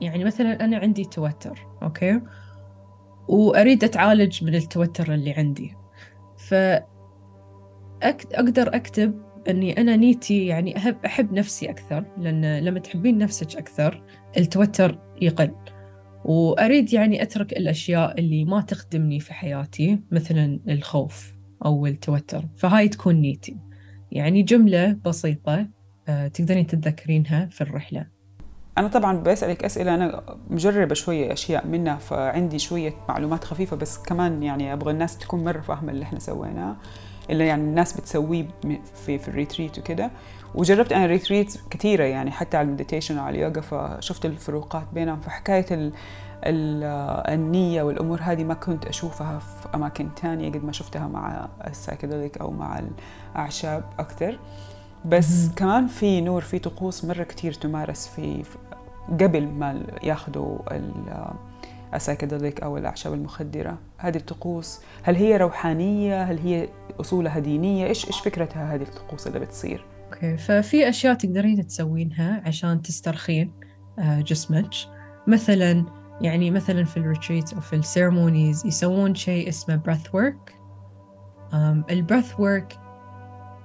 يعني 0.00 0.24
مثلا 0.24 0.64
أنا 0.64 0.78
عندي 0.78 1.04
توتر 1.04 1.66
okay؟ 1.82 2.20
وأريد 3.28 3.84
أتعالج 3.84 4.44
من 4.44 4.54
التوتر 4.54 5.14
اللي 5.14 5.32
عندي. 5.32 5.76
فأقدر 6.36 6.86
أكتب 8.76 9.28
أني 9.48 9.80
أنا 9.80 9.96
نيتي 9.96 10.46
يعني 10.46 10.76
أحب, 10.76 10.96
أحب 11.06 11.32
نفسي 11.32 11.70
أكثر 11.70 12.04
لأن 12.18 12.58
لما 12.58 12.80
تحبين 12.80 13.18
نفسك 13.18 13.56
أكثر 13.56 14.02
التوتر 14.36 14.98
يقل. 15.22 15.50
وأريد 16.24 16.92
يعني 16.92 17.22
أترك 17.22 17.52
الأشياء 17.52 18.20
اللي 18.20 18.44
ما 18.44 18.60
تخدمني 18.60 19.20
في 19.20 19.34
حياتي 19.34 19.98
مثلا 20.12 20.60
الخوف 20.68 21.34
أو 21.64 21.86
التوتر 21.86 22.44
فهاي 22.56 22.88
تكون 22.88 23.14
نيتي. 23.14 23.56
يعني 24.12 24.42
جملة 24.42 24.96
بسيطة 25.04 25.66
آه، 26.08 26.28
تقدرين 26.28 26.66
تتذكرينها 26.66 27.46
في 27.46 27.60
الرحلة. 27.60 28.06
أنا 28.78 28.88
طبعا 28.88 29.20
بسألك 29.22 29.64
أسئلة 29.64 29.94
أنا 29.94 30.22
مجربة 30.50 30.94
شوية 30.94 31.32
أشياء 31.32 31.66
منها 31.66 31.96
فعندي 31.96 32.58
شوية 32.58 32.94
معلومات 33.08 33.44
خفيفة 33.44 33.76
بس 33.76 33.98
كمان 33.98 34.42
يعني 34.42 34.72
أبغى 34.72 34.90
الناس 34.90 35.18
تكون 35.18 35.44
مرة 35.44 35.60
فاهمة 35.60 35.92
اللي 35.92 36.02
إحنا 36.02 36.18
سويناه. 36.18 36.76
اللي 37.30 37.46
يعني 37.46 37.62
الناس 37.62 37.92
بتسويه 38.00 38.48
في 38.94 39.18
في 39.18 39.28
ال 39.28 39.34
retreat 39.34 39.78
وكده. 39.78 40.10
وجربت 40.54 40.92
أنا 40.92 41.06
retreat 41.06 41.60
كثيره 41.70 42.04
يعني 42.04 42.30
حتى 42.30 42.56
على 42.56 42.66
ال 42.66 42.71
meditation 42.71 43.18
وعلى 43.18 43.36
اليوغا 43.36 43.60
فشفت 43.60 44.26
الفروقات 44.26 44.86
بينهم. 44.92 45.20
فحكاية 45.20 45.66
ال 45.72 45.92
النية 47.34 47.82
والأمور 47.82 48.18
هذه 48.22 48.44
ما 48.44 48.54
كنت 48.54 48.86
أشوفها 48.86 49.38
في 49.38 49.68
أماكن 49.74 50.14
تانية 50.14 50.48
قد 50.52 50.64
ما 50.64 50.72
شفتها 50.72 51.08
مع 51.08 51.48
ال 51.66 51.72
psychedelic 51.72 52.38
أو 52.38 52.50
مع 52.50 52.80
الأعشاب 53.34 53.84
أكثر. 53.98 54.38
بس 55.04 55.48
كمان 55.56 55.86
في 55.86 56.20
نور 56.20 56.42
في 56.42 56.58
طقوس 56.58 57.04
مرة 57.04 57.22
كتير 57.22 57.52
تمارس 57.52 58.08
في 58.08 58.44
قبل 59.10 59.48
ما 59.48 59.82
ياخذوا 60.02 60.58
ال 61.94 62.00
psychedelic 62.00 62.60
أو 62.60 62.76
الأعشاب 62.76 63.14
المخدرة. 63.14 63.78
هذه 63.98 64.16
الطقوس 64.16 64.80
هل 65.02 65.16
هي 65.16 65.36
روحانية؟ 65.36 66.22
هل 66.22 66.38
هي 66.38 66.68
أصولها 67.00 67.38
دينية؟ 67.38 67.86
إيش 67.86 68.06
إيش 68.06 68.20
فكرتها 68.20 68.74
هذه 68.74 68.82
الطقوس 68.82 69.26
اللي 69.26 69.38
بتصير؟ 69.38 69.84
okay 70.12 70.36
ففي 70.36 70.88
أشياء 70.88 71.14
تقدرين 71.14 71.66
تسوينها 71.66 72.42
عشان 72.46 72.82
تسترخين 72.82 73.52
آه، 73.98 74.20
جسمك. 74.20 74.70
مثلا 75.26 75.84
يعني 76.20 76.50
مثلا 76.50 76.84
في 76.84 76.96
ال 76.96 77.03
retreat 77.03 77.52
أو 77.52 77.60
في 77.60 77.76
ال 77.76 77.84
ceremonies 77.84 78.66
يسوون 78.66 79.14
شيء 79.14 79.48
اسمه 79.48 79.80
breath 79.88 80.10
work. 80.10 80.52
ال 81.90 81.96
breath 81.96 82.32
work 82.32 82.76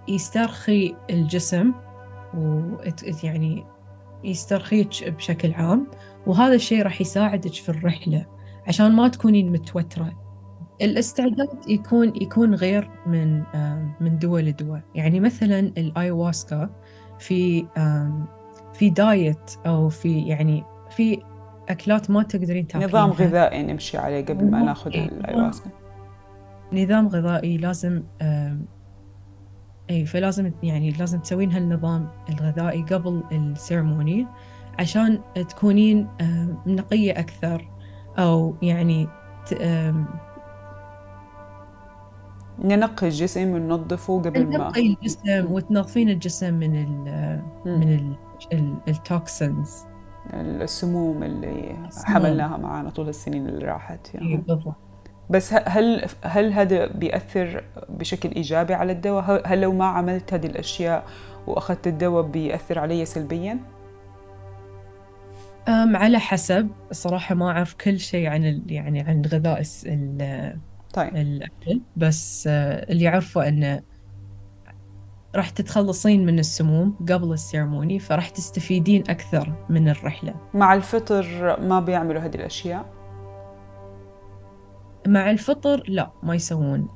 يسترخي 0.08 0.96
الجسم 1.10 1.74
و 2.34 2.62
يعني 3.24 3.66
يسترخيك 4.24 5.10
بشكل 5.10 5.54
عام. 5.54 5.88
وهذا 6.28 6.56
الشيء 6.56 6.82
راح 6.82 7.02
يساعدك 7.02 7.54
في 7.54 7.70
الرحلة 7.70 8.26
عشان 8.68 8.92
ما 8.92 9.08
تكونين 9.08 9.52
متوترة. 9.52 10.24
الاستعداد 10.82 11.50
يكون 11.68 12.14
يكون 12.22 12.56
غير 12.56 12.90
من 13.06 13.44
من 14.02 14.20
دول 14.20 14.46
لدول. 14.46 14.82
يعني 14.96 15.20
مثلا 15.20 15.60
الأيواسكا 15.60 16.70
في 17.20 17.66
في 18.74 18.90
دايت 18.90 19.52
أو 19.66 19.90
في 19.90 20.22
يعني 20.22 20.64
في 20.90 21.20
أكلات 21.70 22.12
ما 22.12 22.24
تقدرين 22.24 22.68
تأكلينها. 22.68 22.88
نظام 22.88 23.10
غذائي 23.10 23.64
نمشي 23.64 23.98
عليه 23.98 24.26
قبل 24.26 24.52
ما 24.52 24.64
ناخذ 24.64 24.92
الأيواسكا. 24.92 25.70
نظام 26.74 27.08
غذائي 27.08 27.58
لازم 27.58 28.04
اي 29.90 30.06
فلازم 30.06 30.52
يعني 30.64 30.92
لازم 30.92 31.20
تسوين 31.20 31.52
هالنظام 31.52 32.08
الغذائي 32.30 32.84
قبل 32.84 33.24
السيرموني. 33.32 34.28
عشان 34.80 35.20
تكونين 35.50 36.08
نقية 36.68 37.12
أكثر 37.12 37.70
أو 38.20 38.56
يعني 38.62 39.08
ننقي 42.60 43.08
الجسم 43.08 43.50
وننظفه 43.50 44.22
قبل 44.22 44.48
ما 44.48 44.58
ننقي 44.58 44.88
الجسم 44.88 45.52
وتنظفين 45.52 46.10
الجسم 46.10 46.54
من 46.54 46.76
ال 46.76 47.42
من 47.66 48.76
التوكسنز 48.88 49.86
السموم 50.34 51.24
اللي 51.24 51.72
السموم. 51.88 52.06
حملناها 52.06 52.58
معنا 52.58 52.90
طول 52.90 53.10
السنين 53.10 53.48
اللي 53.48 53.66
راحت 53.66 54.16
يعني. 54.16 54.38
بالضبط 54.38 54.76
بس 55.30 55.54
هل 55.54 56.06
هل 56.24 56.54
هذا 56.54 56.88
بيأثر 56.88 57.64
بشكل 57.90 58.30
إيجابي 58.30 58.74
على 58.74 58.92
الدواء؟ 58.92 59.42
هل 59.46 59.62
لو 59.62 59.74
ما 59.74 59.86
عملت 59.86 60.34
هذه 60.34 60.46
الأشياء 60.46 61.06
وأخذت 61.48 61.88
الدواء 61.88 62.24
بيأثر 62.24 62.80
علي 62.80 63.06
سلبياً؟ 63.06 63.60
أم 65.68 65.96
على 65.96 66.20
حسب. 66.20 66.70
الصراحة 66.92 67.36
ما 67.36 67.50
أعرف 67.50 67.74
كل 67.74 68.00
شيء 68.00 68.28
عن 68.28 68.64
يعني 68.68 69.02
عن 69.02 69.22
غذاء 69.26 69.62
طيب. 70.94 71.16
الأكل 71.16 71.82
بس 71.98 72.48
آه، 72.48 72.92
اللي 72.92 73.08
أعرفه 73.08 73.48
أنه 73.48 73.82
راح 75.36 75.50
تتخلصين 75.50 76.26
من 76.26 76.40
السموم 76.40 76.96
قبل 77.10 77.34
السيرموني 77.34 78.00
فراح 78.00 78.30
تستفيدين 78.30 79.04
أكثر 79.10 79.66
من 79.70 79.90
الرحلة. 79.90 80.36
مع 80.54 80.74
الفطر 80.74 81.58
ما 81.62 81.80
بيعملوا 81.80 82.22
هذه 82.22 82.36
الأشياء؟ 82.36 82.86
مع 85.08 85.32
الفطر 85.32 85.84
لا 85.88 86.12
ما 86.24 86.36
يسوون 86.36 86.88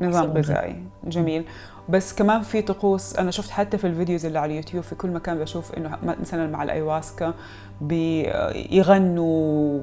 نظام 0.00 0.30
غذائي 0.30 0.82
جميل. 1.04 1.44
بس 1.88 2.14
كمان 2.14 2.42
في 2.42 2.62
طقوس. 2.62 3.16
أنا 3.16 3.30
شفت 3.30 3.50
حتى 3.50 3.78
في 3.78 3.86
الفيديوز 3.86 4.26
اللي 4.26 4.38
على 4.38 4.52
اليوتيوب 4.52 4.84
في 4.84 4.94
كل 4.94 5.10
مكان 5.10 5.38
بشوف 5.38 5.74
إنه 5.74 5.98
مثلا 6.02 6.50
مع 6.50 6.62
الأيواسكا 6.62 7.34
بيغنوا 7.80 9.80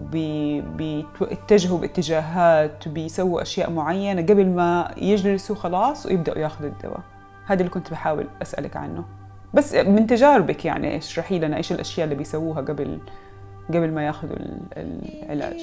بيتجهوا 0.77 1.79
باتجاهات 1.79 2.87
بيسووا 2.87 3.41
أشياء 3.41 3.71
معينة 3.71 4.21
قبل 4.21 4.45
ما 4.45 4.91
يجلسوا 4.97 5.55
خلاص 5.55 6.05
ويبدأوا 6.05 6.37
ياخذوا 6.37 6.69
الدواء. 6.69 7.01
هذا 7.45 7.59
اللي 7.59 7.69
كنت 7.69 7.91
بحاول 7.91 8.27
أسألك 8.41 8.77
عنه. 8.77 9.05
بس 9.53 9.73
من 9.73 10.07
تجاربك 10.07 10.65
يعني 10.65 10.97
اشرحي 10.97 11.39
لنا 11.39 11.57
إيش 11.57 11.71
الأشياء 11.71 12.03
اللي 12.03 12.15
بيسووها 12.15 12.61
قبل 12.61 12.99
قبل 13.69 13.91
ما 13.91 14.05
ياخذوا 14.05 14.35
العلاج. 15.29 15.59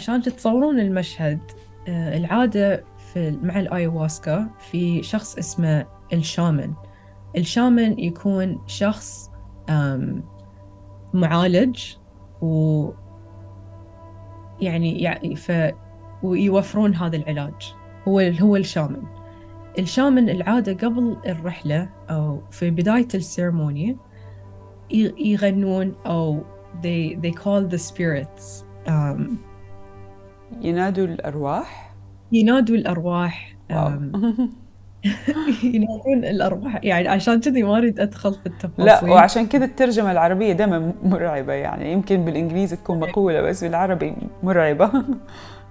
فعشان 0.00 0.22
تتصورون 0.22 0.80
المشهد 0.80 1.40
آه، 1.88 2.16
العادة 2.16 2.84
في 3.12 3.38
مع 3.42 3.60
الآيواسكا 3.60 4.50
في 4.58 5.02
شخص 5.02 5.38
اسمه 5.38 5.86
الشامن 6.12 6.72
الشامن 7.36 7.98
يكون 7.98 8.58
شخص 8.66 9.30
معالج 11.14 11.94
و 12.42 12.88
يعني 14.60 15.36
ف 15.36 15.52
ويوفرون 16.22 16.94
هذا 16.94 17.16
العلاج. 17.16 17.74
هو 18.08 18.20
هو 18.20 18.56
الشامن 18.56 19.02
الشامن 19.78 20.28
العادة 20.30 20.88
قبل 20.88 21.16
الرحلة 21.26 21.88
أو 22.10 22.42
في 22.50 22.70
بداية 22.70 23.08
السيرموني 23.14 23.96
يغنون 25.18 25.94
أو 26.06 26.44
they, 26.82 27.16
they 27.22 27.32
call 27.32 27.66
the 27.68 27.78
spirits 27.78 28.64
um, 28.86 29.49
ينادوا 30.60 31.04
الأرواح؟ 31.04 31.94
ينادوا 32.32 32.76
الأرواح 32.76 33.56
ينادون 35.74 36.24
الأرواح. 36.24 36.80
يعني 36.82 37.08
عشان 37.08 37.40
كذي 37.40 37.62
ما 37.62 37.76
أريد 37.76 38.00
أدخل 38.00 38.34
في 38.34 38.46
التفاصيل. 38.46 38.84
لا 38.84 39.04
وعشان 39.04 39.46
كذا 39.46 39.64
الترجمة 39.64 40.12
العربية 40.12 40.52
دائما 40.52 40.92
مرعبة 41.02 41.52
يعني. 41.52 41.92
يمكن 41.92 42.24
بالإنجليزي 42.24 42.76
تكون 42.76 43.00
مقولة 43.00 43.40
بس 43.40 43.64
بالعربي 43.64 44.16
مرعبة. 44.42 44.92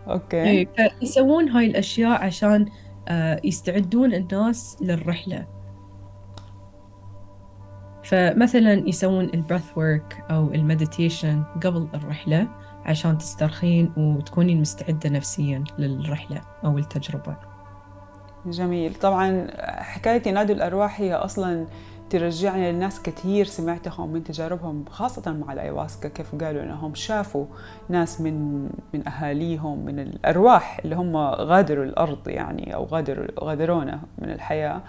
okay. 0.09 0.43
إيه، 0.43 0.67
يسوون 1.01 1.49
هاي 1.49 1.65
الأشياء 1.65 2.23
عشان 2.23 2.65
آه، 3.07 3.41
يستعدون 3.43 4.13
الناس 4.13 4.77
للرحلة. 4.81 5.45
فمثلا 8.03 8.89
يسوون 8.89 9.29
ال 9.33 9.40
breath 9.40 9.77
work 9.77 10.23
أو 10.31 10.53
ال 10.53 10.62
meditation 10.62 11.43
قبل 11.63 11.87
الرحلة. 11.93 12.47
عشان 12.85 13.17
تسترخين 13.17 13.93
وتكونين 13.97 14.61
مستعدة 14.61 15.09
نفسيا 15.09 15.63
للرحلة 15.77 16.41
أو 16.65 16.77
التجربة. 16.77 17.35
جميل. 18.45 18.95
طبعا 18.95 19.47
حكاية 19.81 20.27
ينادوا 20.27 20.55
الأرواح 20.55 21.01
هي 21.01 21.13
أصلا 21.13 21.65
ترجعني 22.09 22.71
لناس 22.71 23.01
كثير 23.01 23.45
سمعتهم 23.45 24.09
من 24.09 24.23
تجاربهم 24.23 24.85
خاصة 24.89 25.31
مع 25.31 25.53
الأيواسكا 25.53 26.09
كيف 26.09 26.35
قالوا 26.35 26.63
أنهم 26.63 26.95
شافوا 26.95 27.45
ناس 27.89 28.21
من 28.21 28.63
من 28.93 29.07
أهاليهم 29.07 29.85
من 29.85 29.99
الأرواح 29.99 30.79
اللي 30.83 30.95
هم 30.95 31.17
غادروا 31.17 31.85
الأرض 31.85 32.27
يعني 32.27 32.75
أو 32.75 32.85
غادروا 32.85 33.25
غادرونا 33.43 33.99
من 34.17 34.29
الحياة 34.31 34.81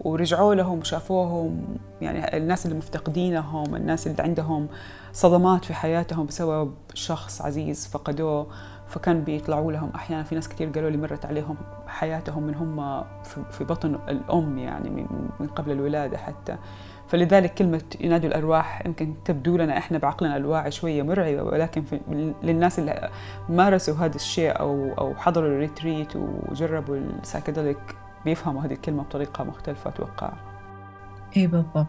ورجعوا 0.00 0.54
لهم 0.54 0.78
وشافوهم 0.78 1.64
يعني 2.00 2.36
الناس 2.36 2.66
اللي 2.66 2.76
مفتقدينهم 2.76 3.74
الناس 3.74 4.06
اللي 4.06 4.22
عندهم 4.22 4.68
صدمات 5.14 5.64
في 5.64 5.74
حياتهم 5.74 6.26
بسبب 6.26 6.74
شخص 6.94 7.42
عزيز 7.42 7.86
فقدوه 7.86 8.46
فكان 8.88 9.24
بيطلعوا 9.24 9.72
لهم 9.72 9.90
أحيانا. 9.94 10.22
في 10.22 10.34
ناس 10.34 10.48
كثير 10.48 10.68
قالوا 10.68 10.90
لي 10.90 10.96
مرت 10.96 11.26
عليهم 11.26 11.56
حياتهم 11.86 12.42
من 12.42 12.54
هم 12.54 13.04
في 13.50 13.64
بطن 13.64 13.98
الأم 14.08 14.58
يعني 14.58 14.90
من 15.40 15.46
قبل 15.46 15.72
الولادة 15.72 16.18
حتى. 16.18 16.56
فلذلك 17.08 17.54
كلمة 17.54 17.82
ينادوا 18.00 18.28
الأرواح 18.28 18.86
يمكن 18.86 19.14
تبدو 19.24 19.56
لنا 19.56 19.78
إحنا 19.78 19.98
بعقلنا 19.98 20.36
الواعي 20.36 20.70
شوية 20.70 21.02
مرعبة 21.02 21.42
ولكن 21.42 21.82
في 21.82 22.00
للناس 22.42 22.78
اللي 22.78 23.10
مارسوا 23.48 23.94
هذا 23.94 24.16
الشيء 24.16 24.60
أو 24.60 24.92
أو 24.98 25.14
حضروا 25.14 25.48
ال 25.48 25.56
retreat 25.56 26.16
وجربوا 26.16 26.96
ال 26.96 27.03
psychedelic 27.03 27.78
بيفهموا 28.24 28.62
هذه 28.62 28.72
الكلمة 28.72 29.02
بطريقة 29.02 29.44
مختلفة 29.44 29.90
أتوقع. 29.90 30.32
إي 31.36 31.46
بالضبط. 31.46 31.86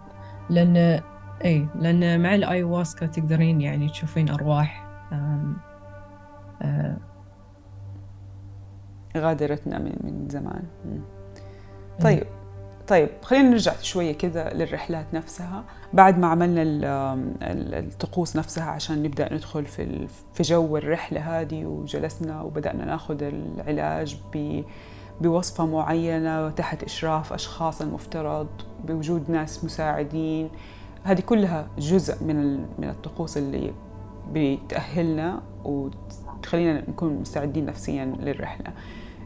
لأن 0.49 1.01
إي 1.45 1.67
لأن 1.75 2.21
مع 2.21 2.35
الآيواسكا 2.35 3.05
تقدرين 3.05 3.61
يعني 3.61 3.89
تشوفين 3.89 4.29
أرواح 4.29 4.85
آه، 6.61 6.97
غادرتنا 9.17 9.79
من 9.79 9.95
من 10.03 10.29
زمان. 10.29 10.63
طيب 12.01 12.23
طيب 12.87 13.09
خلينا 13.21 13.49
نرجع 13.49 13.73
شوية 13.81 14.17
كذا 14.17 14.53
للرحلات 14.53 15.13
نفسها. 15.13 15.63
بعد 15.93 16.19
ما 16.19 16.27
عملنا 16.27 16.63
الطقوس 17.79 18.35
نفسها 18.35 18.63
عشان 18.63 19.03
نبدأ 19.03 19.33
ندخل 19.33 19.65
في 19.65 20.07
في 20.33 20.43
جو 20.43 20.77
الرحلة 20.77 21.39
هذه 21.41 21.65
وجلسنا 21.65 22.41
وبدأنا 22.41 22.85
ناخذ 22.85 23.23
العلاج 23.23 24.17
بوصفة 25.21 25.65
معينة 25.65 26.49
تحت 26.49 26.83
إشراف 26.83 27.33
أشخاص 27.33 27.81
المفترض 27.81 28.47
بوجود 28.83 29.31
ناس 29.31 29.65
مساعدين 29.65 30.49
هذه 31.05 31.21
كلها 31.21 31.67
جزء 31.77 32.23
من 32.23 32.57
من 32.79 32.89
الطقوس 32.89 33.37
اللي 33.37 33.73
بتأهلنا 34.33 35.41
وتخلينا 35.63 36.89
نكون 36.89 37.13
مستعدين 37.13 37.65
نفسيا 37.65 38.05
للرحلة. 38.05 38.73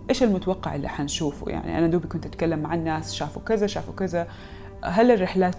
إيش 0.10 0.24
المتوقع 0.24 0.76
اللي 0.76 0.88
حنشوفه؟ 0.88 1.52
يعني 1.52 1.78
أنا 1.78 1.88
دوبي 1.88 2.08
كنت 2.08 2.26
أتكلم 2.26 2.60
مع 2.60 2.74
الناس 2.74 3.14
شافوا 3.14 3.42
كذا 3.42 3.68
شافوا 3.68 3.94
كذا. 3.94 4.28
هل 4.84 5.12
الرحلات 5.12 5.56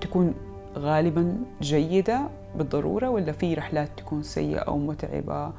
تكون 0.00 0.34
غالبا 0.76 1.36
جيدة 1.62 2.28
بالضرورة 2.56 3.10
ولا 3.10 3.32
في 3.32 3.54
رحلات 3.54 3.88
تكون 3.96 4.22
سيئة 4.22 4.58
أو 4.58 4.78
متعبة؟ 4.78 5.52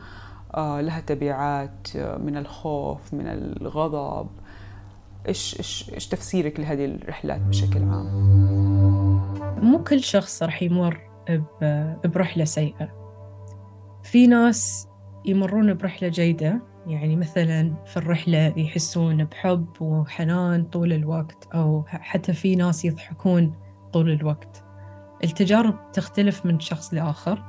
آه 0.55 0.81
لها 0.81 0.99
تبعات 0.99 1.87
من 1.95 2.37
الخوف 2.37 3.13
من 3.13 3.27
الغضب. 3.27 4.27
إيش 5.27 5.57
إيش 5.57 5.91
إيش 5.93 6.07
تفسيرك 6.07 6.59
لهذه 6.59 6.85
الرحلات 6.85 7.41
بشكل 7.41 7.79
عام؟ 7.83 8.72
مو 9.63 9.83
كل 9.83 10.03
شخص 10.03 10.43
راح 10.43 10.63
يمر 10.63 10.99
برحلة 12.05 12.45
سيئة. 12.45 12.89
في 14.03 14.27
ناس 14.27 14.87
يمرون 15.25 15.73
برحلة 15.73 16.09
جيدة 16.09 16.61
يعني 16.87 17.15
مثلا 17.15 17.73
في 17.85 17.97
الرحلة 17.97 18.53
يحسون 18.57 19.23
بحب 19.23 19.67
وحنان 19.81 20.63
طول 20.63 20.93
الوقت 20.93 21.47
أو 21.53 21.83
حتى 21.87 22.33
في 22.33 22.55
ناس 22.55 22.85
يضحكون 22.85 23.53
طول 23.93 24.11
الوقت. 24.11 24.63
التجارب 25.23 25.91
تختلف 25.91 26.45
من 26.45 26.59
شخص 26.59 26.93
لآخر. 26.93 27.43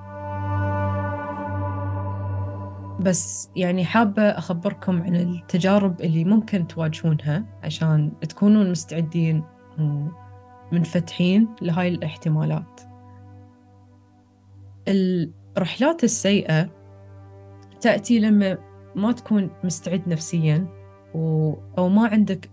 بس 3.01 3.51
يعني 3.57 3.85
حابة 3.85 4.23
أخبركم 4.23 5.03
عن 5.03 5.17
التجارب 5.17 6.01
اللي 6.01 6.25
ممكن 6.25 6.67
تواجهونها 6.67 7.45
عشان 7.63 8.13
تكونون 8.29 8.71
مستعدين 8.71 9.45
ومنفتحين 10.75 11.49
لهاي 11.63 11.89
الاحتمالات. 11.89 12.81
الرحلات 14.89 16.05
السيئة 16.05 16.71
تأتي 17.81 18.19
لما 18.19 18.59
ما 18.95 19.13
تكون 19.13 19.51
مستعد 19.65 20.09
نفسيا 20.09 20.67
و... 21.15 21.55
أو 21.79 21.89
ما 21.89 22.09
عندك 22.09 22.51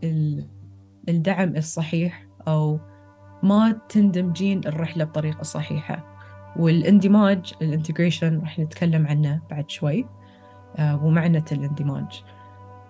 الدعم 1.09 1.55
الصحيح 1.55 2.25
أو 2.47 2.79
ما 3.43 3.79
تندمجين 3.89 4.61
الرحلة 4.65 5.03
بطريقة 5.03 5.43
صحيحة. 5.43 6.17
والإندماج 6.59 7.53
الانتجريشن 7.61 8.39
راح 8.39 8.59
نتكلم 8.59 9.07
عنه 9.07 9.41
بعد 9.49 9.69
شوي 9.69 10.05
آه، 10.77 11.05
ومعنى 11.05 11.43
الإندماج. 11.51 12.23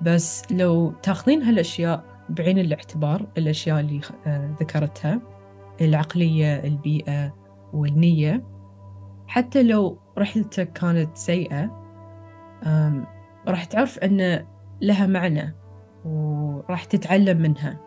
بس 0.01 0.51
لو 0.51 0.91
تاخذين 0.91 1.43
هالأشياء 1.43 2.10
بعين 2.31 2.59
الاعتبار 2.59 3.27
الأشياء 3.37 3.79
اللي 3.79 4.01
آه، 4.27 4.55
ذكرتها 4.59 5.21
العقلية 5.81 6.63
البيئة 6.63 7.33
والنية. 7.73 8.43
حتى 9.27 9.63
لو 9.63 9.99
رحلتك 10.17 10.73
كانت 10.73 11.17
سيئة 11.17 11.81
راح 13.47 13.65
تعرف 13.65 13.99
أن 13.99 14.45
لها 14.81 15.07
معنى 15.07 15.55
وراح 16.05 16.83
تتعلم 16.85 17.37
منها. 17.37 17.79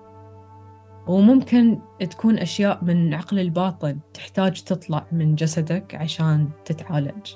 وممكن 1.07 1.79
تكون 2.11 2.39
أشياء 2.39 2.85
من 2.85 3.15
عقل 3.15 3.39
الباطن 3.39 3.99
تحتاج 4.15 4.63
تطلع 4.63 5.07
من 5.13 5.35
جسدك 5.35 5.95
عشان 5.95 6.49
تتعالج. 6.65 7.33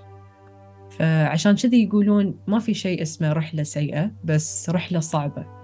فعشان 0.90 1.56
كذي 1.56 1.84
يقولون 1.84 2.38
ما 2.46 2.58
في 2.58 2.74
شيء 2.74 3.02
اسمه 3.02 3.32
رحلة 3.32 3.62
سيئة 3.62 4.10
بس 4.24 4.70
رحلة 4.70 5.00
صعبة. 5.00 5.57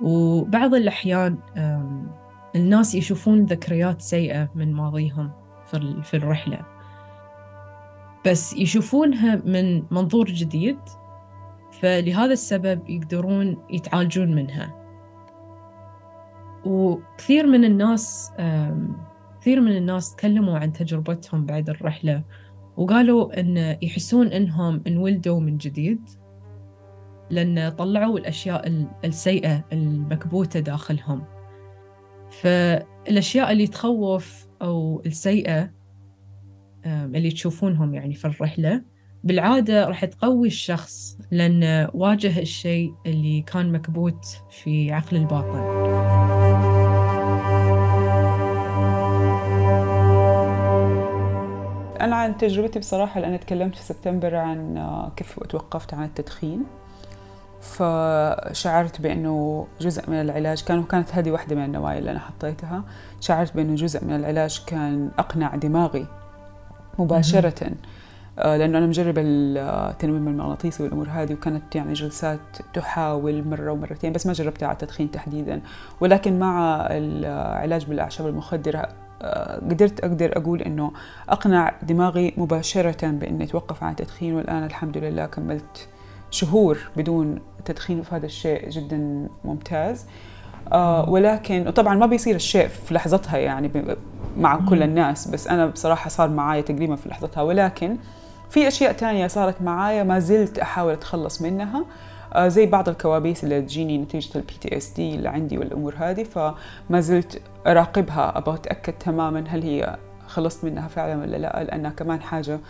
وبعض 0.00 0.74
الأحيان 0.74 1.38
الناس 2.56 2.94
يشوفون 2.94 3.44
ذكريات 3.44 4.00
سيئة 4.02 4.50
من 4.54 4.72
ماضيهم 4.72 5.30
في 6.02 6.14
الرحلة. 6.14 6.58
بس 8.26 8.56
يشوفونها 8.56 9.42
من 9.44 9.82
منظور 9.90 10.26
جديد 10.26 10.78
فلهذا 11.72 12.32
السبب 12.32 12.90
يقدرون 12.90 13.56
يتعالجون 13.70 14.34
منها. 14.34 14.74
وكثير 16.64 17.46
من 17.46 17.64
الناس 17.64 18.32
كثير 19.40 19.60
من 19.60 19.76
الناس 19.76 20.14
تكلموا 20.14 20.58
عن 20.58 20.72
تجربتهم 20.72 21.46
بعد 21.46 21.70
الرحلة 21.70 22.22
وقالوا 22.76 23.40
إن 23.40 23.76
يحسون 23.82 24.26
إنهم 24.26 24.82
انولدوا 24.86 25.40
من 25.40 25.56
جديد. 25.56 26.00
لأن 27.30 27.68
طلعوا 27.68 28.18
الأشياء 28.18 28.86
السيئة 29.04 29.64
المكبوتة 29.72 30.60
داخلهم. 30.60 31.24
فالأشياء 32.30 33.52
اللي 33.52 33.66
تخوف 33.66 34.46
أو 34.62 35.02
السيئة 35.06 35.70
اللي 36.86 37.30
تشوفونهم 37.30 37.94
يعني 37.94 38.14
في 38.14 38.24
الرحلة 38.24 38.82
بالعادة 39.24 39.88
راح 39.88 40.04
تقوي 40.04 40.46
الشخص 40.46 41.18
لأن 41.30 41.88
واجه 41.94 42.38
الشيء 42.38 42.94
اللي 43.06 43.42
كان 43.42 43.72
مكبوت 43.72 44.24
في 44.50 44.92
عقل 44.92 45.16
الباطن. 45.16 45.86
أنا 52.00 52.16
عن 52.16 52.36
تجربتي 52.36 52.78
بصراحة 52.78 53.20
لأن 53.20 53.40
تكلمت 53.40 53.74
في 53.74 53.82
سبتمبر 53.82 54.34
عن 54.36 54.76
آه، 54.76 55.12
كيف 55.16 55.40
توقفت 55.40 55.94
عن 55.94 56.04
التدخين. 56.04 56.64
فشعرت 57.60 59.00
بأنه 59.00 59.66
جزء 59.80 60.10
من 60.10 60.20
العلاج 60.20 60.64
كان 60.64 60.82
كانت 60.82 61.14
هذه 61.14 61.30
واحدة 61.30 61.56
من 61.56 61.64
النوايا 61.64 61.98
اللي 61.98 62.10
أنا 62.10 62.18
حطيتها. 62.18 62.82
شعرت 63.20 63.56
بأنه 63.56 63.74
جزء 63.74 64.04
من 64.04 64.16
العلاج 64.16 64.62
كان 64.66 65.10
أقنع 65.18 65.54
دماغي 65.54 66.06
مباشرة. 66.98 67.72
آه، 68.38 68.56
لأنه 68.56 68.78
أنا 68.78 68.86
مجربة 68.86 69.22
التنويم 69.24 70.28
المغناطيسي 70.28 70.82
والأمور 70.82 71.08
هذه 71.08 71.32
وكانت 71.32 71.76
يعني 71.76 71.92
جلسات 71.92 72.40
تحاول 72.74 73.48
مرة 73.48 73.72
ومرتين 73.72 74.12
بس 74.12 74.26
ما 74.26 74.32
جربتها 74.32 74.66
على 74.66 74.74
التدخين 74.74 75.10
تحديدا. 75.10 75.60
ولكن 76.00 76.38
مع 76.38 76.86
العلاج 76.90 77.84
بالأعشاب 77.84 78.26
المخدرة 78.26 78.88
آه، 79.22 79.56
قدرت 79.56 80.00
أقدر 80.00 80.38
أقول 80.38 80.62
إنه 80.62 80.92
أقنع 81.28 81.74
دماغي 81.82 82.34
مباشرة 82.36 83.10
بإني 83.10 83.44
أتوقف 83.44 83.82
عن 83.82 83.90
التدخين 83.90 84.34
والآن 84.34 84.64
الحمد 84.64 84.98
لله 84.98 85.26
كملت 85.26 85.88
شهور 86.30 86.78
بدون 86.96 87.38
تدخين 87.64 88.02
فهذا 88.02 88.26
الشيء 88.26 88.68
جدا 88.70 89.28
ممتاز. 89.44 90.06
آه 90.72 91.10
ولكن 91.10 91.70
طبعا 91.70 91.94
ما 91.94 92.06
بيصير 92.06 92.34
الشيء 92.34 92.68
في 92.68 92.94
لحظتها 92.94 93.38
يعني 93.38 93.70
مع 94.38 94.60
كل 94.68 94.82
الناس 94.82 95.28
بس 95.28 95.48
أنا 95.48 95.66
بصراحة 95.66 96.08
صار 96.10 96.28
معايا 96.28 96.60
تقريبا 96.60 96.96
في 96.96 97.08
لحظتها. 97.08 97.42
ولكن 97.42 97.96
في 98.50 98.68
أشياء 98.68 98.92
تانية 98.92 99.26
صارت 99.26 99.62
معايا 99.62 100.04
ما 100.04 100.18
زلت 100.18 100.58
أحاول 100.58 100.92
أتخلص 100.92 101.42
منها. 101.42 101.84
آه 102.32 102.48
زي 102.48 102.66
بعض 102.66 102.88
الكوابيس 102.88 103.44
اللي 103.44 103.60
تجيني 103.62 103.98
نتيجة 103.98 104.38
ال 104.38 104.52
PTSD 104.60 105.14
اللي 105.14 105.28
عندي 105.28 105.58
والأمور 105.58 105.94
هذه 105.98 106.22
فما 106.22 107.00
زلت 107.00 107.40
أراقبها 107.66 108.38
أبغى 108.38 108.54
أتأكد 108.54 108.92
تماما 108.92 109.44
هل 109.48 109.62
هي 109.62 109.96
خلصت 110.26 110.64
منها 110.64 110.88
فعلا 110.88 111.20
ولا 111.22 111.36
لا 111.36 111.64
لأنها 111.64 111.90
كمان 111.90 112.20
حاجة 112.22 112.60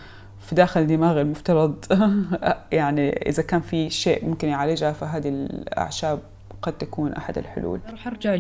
في 0.47 0.55
داخل 0.55 0.87
دماغي 0.87 1.21
المفترض. 1.21 1.85
يعني 2.73 3.09
إذا 3.11 3.43
كان 3.43 3.61
في 3.61 3.91
شيء 3.91 4.25
ممكن 4.25 4.49
يعالجها 4.49 4.93
فهذه 4.93 5.29
الأعشاب 5.29 6.19
قد 6.63 6.79
تكون 6.79 7.13
أحد 7.13 7.39
الحلول. 7.39 7.81
راح 7.91 8.07
أرجع 8.07 8.35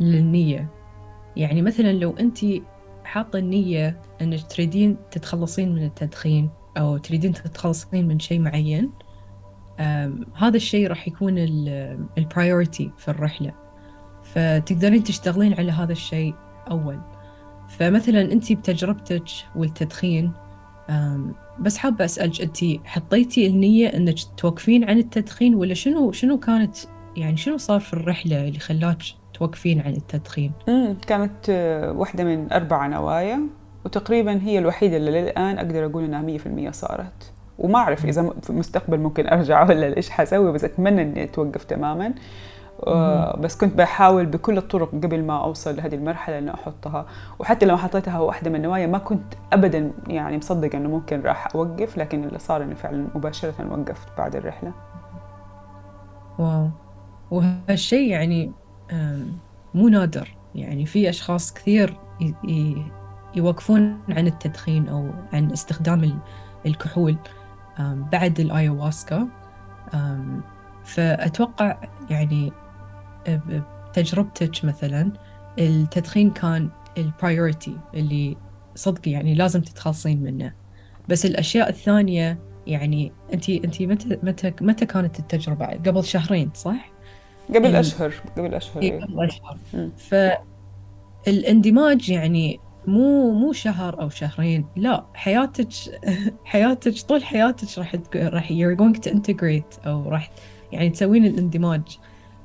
للنية. 0.00 0.68
يعني 1.36 1.62
مثلا 1.62 1.92
لو 1.92 2.14
أنت 2.20 2.38
حاطة 3.04 3.38
النية 3.38 4.00
أنك 4.22 4.46
تريدين 4.46 4.96
تتخلصين 5.10 5.74
من 5.74 5.84
التدخين 5.84 6.50
أو 6.76 6.96
تريدين 6.96 7.32
تتخلصين 7.32 8.08
من 8.08 8.18
شيء 8.18 8.40
معين 8.40 8.90
هذا 10.34 10.56
الشيء 10.56 10.88
راح 10.88 11.08
يكون 11.08 11.34
البرايورتي 12.18 12.90
في 12.98 13.08
الرحلة. 13.08 13.52
فتقدرين 14.22 15.04
تشتغلين 15.04 15.54
على 15.54 15.72
هذا 15.72 15.92
الشيء 15.92 16.34
أول. 16.70 17.00
فمثلا 17.68 18.32
أنت 18.32 18.52
بتجربتك 18.52 19.24
والتدخين 19.56 20.32
بس 21.60 21.76
حابة 21.76 22.04
أسألك 22.04 22.40
أنت 22.40 22.58
حطيتي 22.84 23.46
النية 23.46 23.88
أنك 23.88 24.14
توقفين 24.36 24.84
عن 24.84 24.98
التدخين 24.98 25.54
ولا 25.54 25.74
شنو 25.74 26.12
شنو 26.12 26.38
كانت 26.38 26.76
يعني 27.16 27.36
شنو 27.36 27.56
صار 27.56 27.80
في 27.80 27.94
الرحلة 27.94 28.48
اللي 28.48 28.58
خلاك 28.58 28.98
توقفين 29.34 29.80
عن 29.80 29.92
التدخين؟ 29.92 30.52
كانت 31.06 31.46
آه، 31.50 31.92
واحدة 31.92 32.24
من 32.24 32.52
أربع 32.52 32.86
نوايا 32.86 33.40
وتقريبا 33.84 34.40
هي 34.42 34.58
الوحيدة 34.58 34.96
اللي 34.96 35.22
للآن 35.22 35.58
أقدر 35.58 35.84
أقول 35.86 36.04
إنها 36.04 36.38
100% 36.68 36.70
صارت 36.70 37.32
وما 37.58 37.78
أعرف 37.78 38.04
إذا 38.04 38.34
في 38.42 38.50
المستقبل 38.50 38.98
ممكن 38.98 39.28
أرجع 39.28 39.62
ولا 39.68 39.96
إيش 39.96 40.10
حسوي 40.10 40.52
بس 40.52 40.64
أتمنى 40.64 41.02
إني 41.02 41.24
أتوقف 41.24 41.64
تماما 41.64 42.14
بس 43.38 43.56
كنت 43.56 43.78
بحاول 43.78 44.26
بكل 44.26 44.58
الطرق 44.58 44.90
قبل 44.90 45.24
ما 45.24 45.44
أوصل 45.44 45.76
لهذه 45.76 45.94
المرحلة 45.94 46.38
إني 46.38 46.54
أحطها. 46.54 47.06
وحتى 47.38 47.66
لو 47.66 47.76
حطيتها 47.76 48.18
واحدة 48.18 48.50
من 48.50 48.56
النوايا 48.56 48.86
ما 48.86 48.98
كنت 48.98 49.34
ابدا 49.52 49.92
يعني 50.06 50.36
مصدقة 50.36 50.78
إنه 50.78 50.88
ممكن 50.88 51.20
راح 51.20 51.48
أوقف 51.54 51.98
لكن 51.98 52.24
اللي 52.24 52.38
صار 52.38 52.62
إني 52.62 52.74
فعلا 52.74 53.06
مباشرة 53.14 53.54
وقفت 53.70 54.08
بعد 54.18 54.36
الرحلة. 54.36 54.72
واو. 56.38 56.70
وهالشيء 57.30 58.10
يعني 58.10 58.52
مو 59.74 59.88
نادر. 59.88 60.36
يعني 60.54 60.86
في 60.86 61.08
أشخاص 61.08 61.54
كثير 61.54 61.96
يوقفون 63.36 64.00
عن 64.08 64.26
التدخين 64.26 64.88
أو 64.88 65.10
عن 65.32 65.52
استخدام 65.52 66.18
الكحول 66.66 67.16
بعد 68.12 68.40
الآيواسكا. 68.40 69.28
فأتوقع 70.84 71.76
يعني 72.10 72.52
بتجربتك 73.28 74.64
مثلا 74.64 75.12
التدخين 75.58 76.30
كان 76.30 76.68
البرايورتي 76.98 77.76
اللي 77.94 78.36
صدق 78.74 79.08
يعني 79.08 79.34
لازم 79.34 79.60
تتخلصين 79.60 80.22
منه. 80.22 80.52
بس 81.08 81.26
الأشياء 81.26 81.68
الثانية 81.68 82.38
يعني 82.66 83.12
انت 83.34 83.50
انت 83.50 83.82
متى 83.82 84.18
متى 84.22 84.52
متى 84.60 84.86
كانت 84.86 85.18
التجربة؟ 85.18 85.66
قبل 85.66 86.04
شهرين 86.04 86.50
صح؟ 86.54 86.90
قبل 87.48 87.64
يعني 87.64 87.80
اشهر 87.80 88.14
قبل 88.36 88.54
اشهر 88.54 88.82
إيه 88.82 89.00
قبل 89.00 89.24
اشهر 89.24 89.58
فالاندماج 91.26 92.10
يعني 92.10 92.60
مو 92.86 93.32
مو 93.32 93.52
شهر 93.52 94.00
أو 94.00 94.08
شهرين 94.08 94.66
لا 94.76 95.04
حياتك 95.14 95.68
حياتك 96.44 97.00
طول 97.00 97.24
حياتك 97.24 97.78
راح 97.78 97.96
راح 98.14 98.48
you're 98.48 98.76
going 98.78 99.00
to 99.00 99.10
integrate 99.10 99.86
أو 99.86 100.08
راح 100.08 100.30
يعني 100.72 100.90
تسوين 100.90 101.26
الاندماج. 101.26 101.98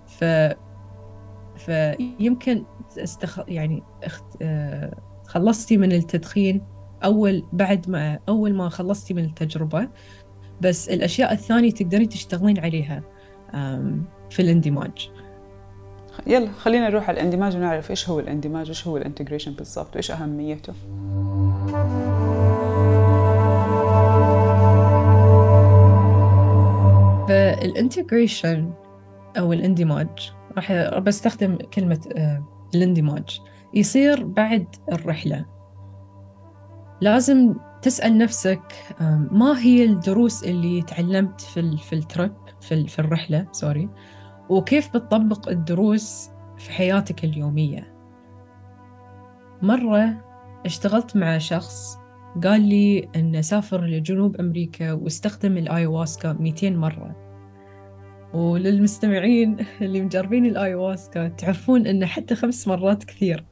ف 0.07 0.23
فيمكن 1.69 2.63
استخ... 2.97 3.39
يعني 3.47 3.83
اخت... 4.03 4.23
آه، 4.41 4.97
خلصتي 5.27 5.77
من 5.77 5.91
التدخين 5.91 6.61
أول 7.03 7.43
بعد 7.53 7.89
ما 7.89 8.19
أول 8.29 8.53
ما 8.53 8.69
خلصتي 8.69 9.13
من 9.13 9.23
التجربة 9.23 9.89
بس 10.61 10.89
الأشياء 10.89 11.33
الثانية 11.33 11.71
تقدرين 11.71 12.09
تشتغلين 12.09 12.59
عليها 12.59 13.03
في 14.29 14.39
الاندماج. 14.39 15.09
يلا 16.27 16.51
خلينا 16.51 16.89
نروح 16.89 17.09
على 17.09 17.19
الاندماج 17.19 17.55
ونعرف 17.55 17.89
إيش 17.89 18.09
هو 18.09 18.19
الاندماج 18.19 18.67
وايش 18.67 18.87
هو 18.87 18.97
ال 18.97 19.02
integration 19.02 19.51
بالضبط 19.51 19.95
وإيش 19.95 20.11
أهميته. 20.11 20.73
فال 27.27 27.49
integration 27.49 28.71
أو 29.37 29.53
الاندماج 29.53 30.31
راح 30.59 30.99
بستخدم 30.99 31.57
كلمة 31.73 31.99
آه، 32.15 32.43
الاندماج. 32.75 33.39
يصير 33.73 34.23
بعد 34.23 34.67
الرحلة. 34.91 35.45
لازم 37.01 37.55
تسأل 37.81 38.17
نفسك 38.17 38.61
ما 39.31 39.59
هي 39.59 39.83
الدروس 39.83 40.43
اللي 40.43 40.81
تعلمت 40.81 41.41
في 41.41 41.77
في 41.77 41.93
الترك 41.93 42.33
في, 42.61 42.87
في 42.87 42.99
الرحلة؟ 42.99 43.47
سوري. 43.51 43.89
وكيف 44.49 44.89
بتطبق 44.89 45.49
الدروس 45.49 46.29
في 46.57 46.71
حياتك 46.71 47.23
اليومية؟ 47.23 47.93
مرة 49.61 50.23
اشتغلت 50.65 51.17
مع 51.17 51.37
شخص 51.37 51.97
قال 52.43 52.61
لي 52.61 53.09
أنه 53.15 53.41
سافر 53.41 53.85
لجنوب 53.85 54.35
أمريكا 54.35 54.93
واستخدم 54.93 55.57
الآيواسكا 55.57 56.33
200 56.33 56.69
مرة. 56.69 57.28
وللمستمعين 58.33 59.57
اللي 59.81 60.01
مجربين 60.01 60.45
الايواسكا 60.45 61.27
تعرفون 61.27 61.87
إنه 61.87 62.05
حتى 62.05 62.35
خمس 62.35 62.67
مرات 62.67 63.03
كثير. 63.03 63.45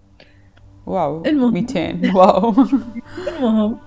واو 0.85 1.25
المهم. 1.25 1.53
200 1.53 2.15
واو. 2.15 2.53
المهم 3.37 3.77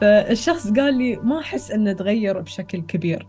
فالشخص 0.00 0.72
قال 0.72 0.94
لي 0.98 1.16
ما 1.16 1.38
أحس 1.38 1.70
إنه 1.70 1.92
تغير 1.92 2.40
بشكل 2.40 2.80
كبير. 2.80 3.28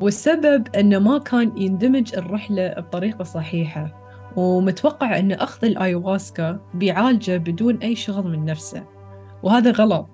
والسبب 0.00 0.68
إنه 0.76 0.98
ما 0.98 1.18
كان 1.18 1.52
يندمج 1.56 2.14
الرحلة 2.14 2.68
بطريقة 2.68 3.24
صحيحة 3.24 4.06
ومتوقع 4.36 5.18
ان 5.18 5.32
أخذ 5.32 5.64
الايواسكا 5.64 6.60
بيعالجه 6.74 7.36
بدون 7.36 7.76
أي 7.76 7.96
شغل 7.96 8.38
من 8.38 8.44
نفسه. 8.44 8.84
وهذا 9.42 9.70
غلط 9.70 10.08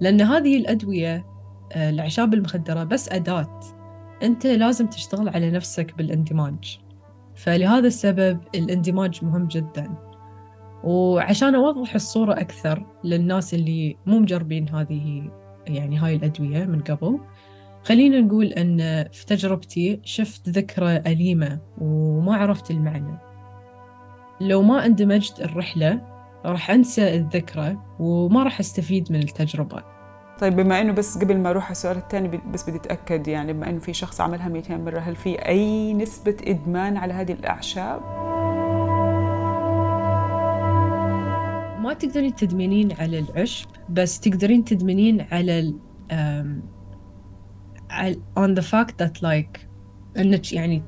لأن 0.00 0.20
هذه 0.20 0.56
الأدوية 0.56 1.26
آه، 1.72 1.90
الأعشاب 1.90 2.34
المخدرة 2.34 2.84
بس 2.84 3.08
أداة. 3.08 3.77
أنت 4.22 4.46
لازم 4.46 4.86
تشتغل 4.86 5.28
على 5.28 5.50
نفسك 5.50 5.96
بالإندماج. 5.96 6.78
فلهذا 7.34 7.86
السبب 7.86 8.40
الإندماج 8.54 9.24
مهم 9.24 9.48
جدا. 9.48 9.94
وعشان 10.84 11.54
أوضح 11.54 11.94
الصورة 11.94 12.32
أكثر 12.32 12.86
للناس 13.04 13.54
اللي 13.54 13.96
مو 14.06 14.18
مجربين 14.18 14.68
هذه 14.68 15.30
يعني 15.66 15.98
هاي 15.98 16.14
الأدوية 16.14 16.64
من 16.64 16.80
قبل 16.80 17.18
خلينا 17.84 18.20
نقول 18.20 18.46
أن 18.46 19.04
في 19.12 19.26
تجربتي 19.26 20.00
شفت 20.04 20.48
ذكرى 20.48 20.96
أليمة 20.96 21.60
وما 21.78 22.36
عرفت 22.36 22.70
المعنى. 22.70 23.18
لو 24.40 24.62
ما 24.62 24.86
اندمجت 24.86 25.40
الرحلة 25.40 26.00
راح 26.44 26.70
أنسى 26.70 27.14
الذكرى 27.14 27.76
وما 27.98 28.42
راح 28.42 28.60
أستفيد 28.60 29.12
من 29.12 29.18
التجربة. 29.22 29.97
طيب 30.40 30.56
بما 30.56 30.80
إنه 30.80 30.92
بس 30.92 31.18
قبل 31.18 31.38
ما 31.38 31.50
أروح 31.50 31.64
على 31.64 31.72
السؤال 31.72 31.96
الثاني 31.96 32.40
بس 32.52 32.70
بدي 32.70 32.78
أتأكد 32.78 33.28
يعني 33.28 33.52
بما 33.52 33.70
إنه 33.70 33.78
في 33.78 33.92
شخص 33.92 34.20
عملها 34.20 34.48
200 34.48 34.76
مرة 34.76 34.98
هل 34.98 35.16
في 35.16 35.48
أي 35.48 35.94
نسبة 35.94 36.36
إدمان 36.42 36.96
على 36.96 37.14
هذه 37.14 37.32
الأعشاب؟ 37.32 38.00
ما 41.82 41.94
تقدرين 41.98 42.34
تدمنين 42.34 42.92
على 42.92 43.18
العشب 43.18 43.68
بس 43.88 44.20
تقدرين 44.20 44.64
تدمنين 44.64 45.26
على 45.32 45.58
ال 45.58 45.74
on 48.38 48.54
the 48.54 48.62
fact 48.62 48.94
that 49.02 49.22
like 49.22 49.60
إنك 50.18 50.52
يعني 50.52 50.82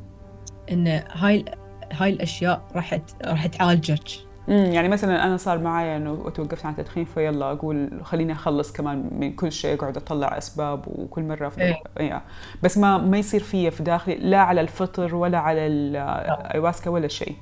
إن 0.72 0.86
هاي 1.10 1.44
هاي 1.92 2.10
الأشياء 2.10 2.68
راح 2.74 3.00
راح 3.24 3.46
تعالجك 3.46 4.29
امم 4.50 4.72
يعني 4.72 4.88
مثلا 4.88 5.24
أنا 5.24 5.36
صار 5.36 5.58
معي 5.58 5.96
إنه 5.96 6.30
توقفت 6.30 6.66
عن 6.66 6.72
التدخين 6.72 7.04
فيلا 7.04 7.52
أقول 7.52 8.00
خليني 8.02 8.32
أخلص 8.32 8.72
كمان 8.72 9.10
من 9.12 9.32
كل 9.32 9.52
شيء 9.52 9.74
أقعد 9.74 9.96
أطلع 9.96 10.38
أسباب 10.38 10.84
وكل 10.86 11.22
مرة 11.22 11.48
في 11.48 11.60
إيه. 11.60 11.74
إيه. 12.00 12.22
بس 12.62 12.78
ما 12.78 12.98
ما 12.98 13.18
يصير 13.18 13.42
فيا 13.42 13.70
في 13.70 13.82
داخلي 13.82 14.14
لا 14.14 14.38
على 14.38 14.60
الفطر 14.60 15.14
ولا 15.14 15.38
على 15.38 15.66
الايواسكا 15.66 16.90
ولا 16.90 17.08
شيء. 17.08 17.36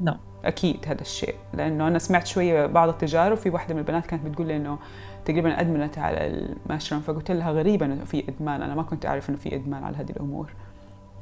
لا 0.00 0.16
أكيد 0.44 0.76
هذا 0.86 1.00
الشيء 1.00 1.34
لأنه 1.54 1.88
أنا 1.88 1.98
سمعت 1.98 2.26
شوية 2.26 2.66
بعض 2.66 2.88
التجارب 2.88 3.36
في 3.36 3.50
واحدة 3.50 3.74
من 3.74 3.80
البنات 3.80 4.06
كانت 4.06 4.26
بتقول 4.26 4.46
لي 4.46 4.56
إنه 4.56 4.78
تقريبا 5.24 5.60
أدمنت 5.60 5.98
على 5.98 6.16
المشروم 6.26 7.00
فقلت 7.00 7.30
لها 7.30 7.50
غريبه 7.50 7.86
إنه 7.86 8.04
في 8.04 8.24
إدمان 8.28 8.62
أنا 8.62 8.74
ما 8.74 8.82
كنت 8.82 9.06
أعرف 9.06 9.30
إنه 9.30 9.38
في 9.38 9.54
إدمان 9.54 9.84
على 9.84 9.96
هذه 9.96 10.10
الأمور. 10.10 10.52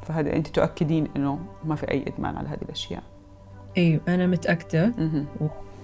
فهذا 0.03 0.33
أنت 0.37 0.47
تؤكدين 0.49 1.09
إنه 1.17 1.38
ما 1.64 1.75
في 1.75 1.91
أي 1.91 2.05
إدمان 2.07 2.37
على 2.37 2.49
هذه 2.49 2.62
الأشياء. 2.62 3.03
أيوه 3.79 4.01
أنا 4.09 4.27
متأكدة. 4.27 4.93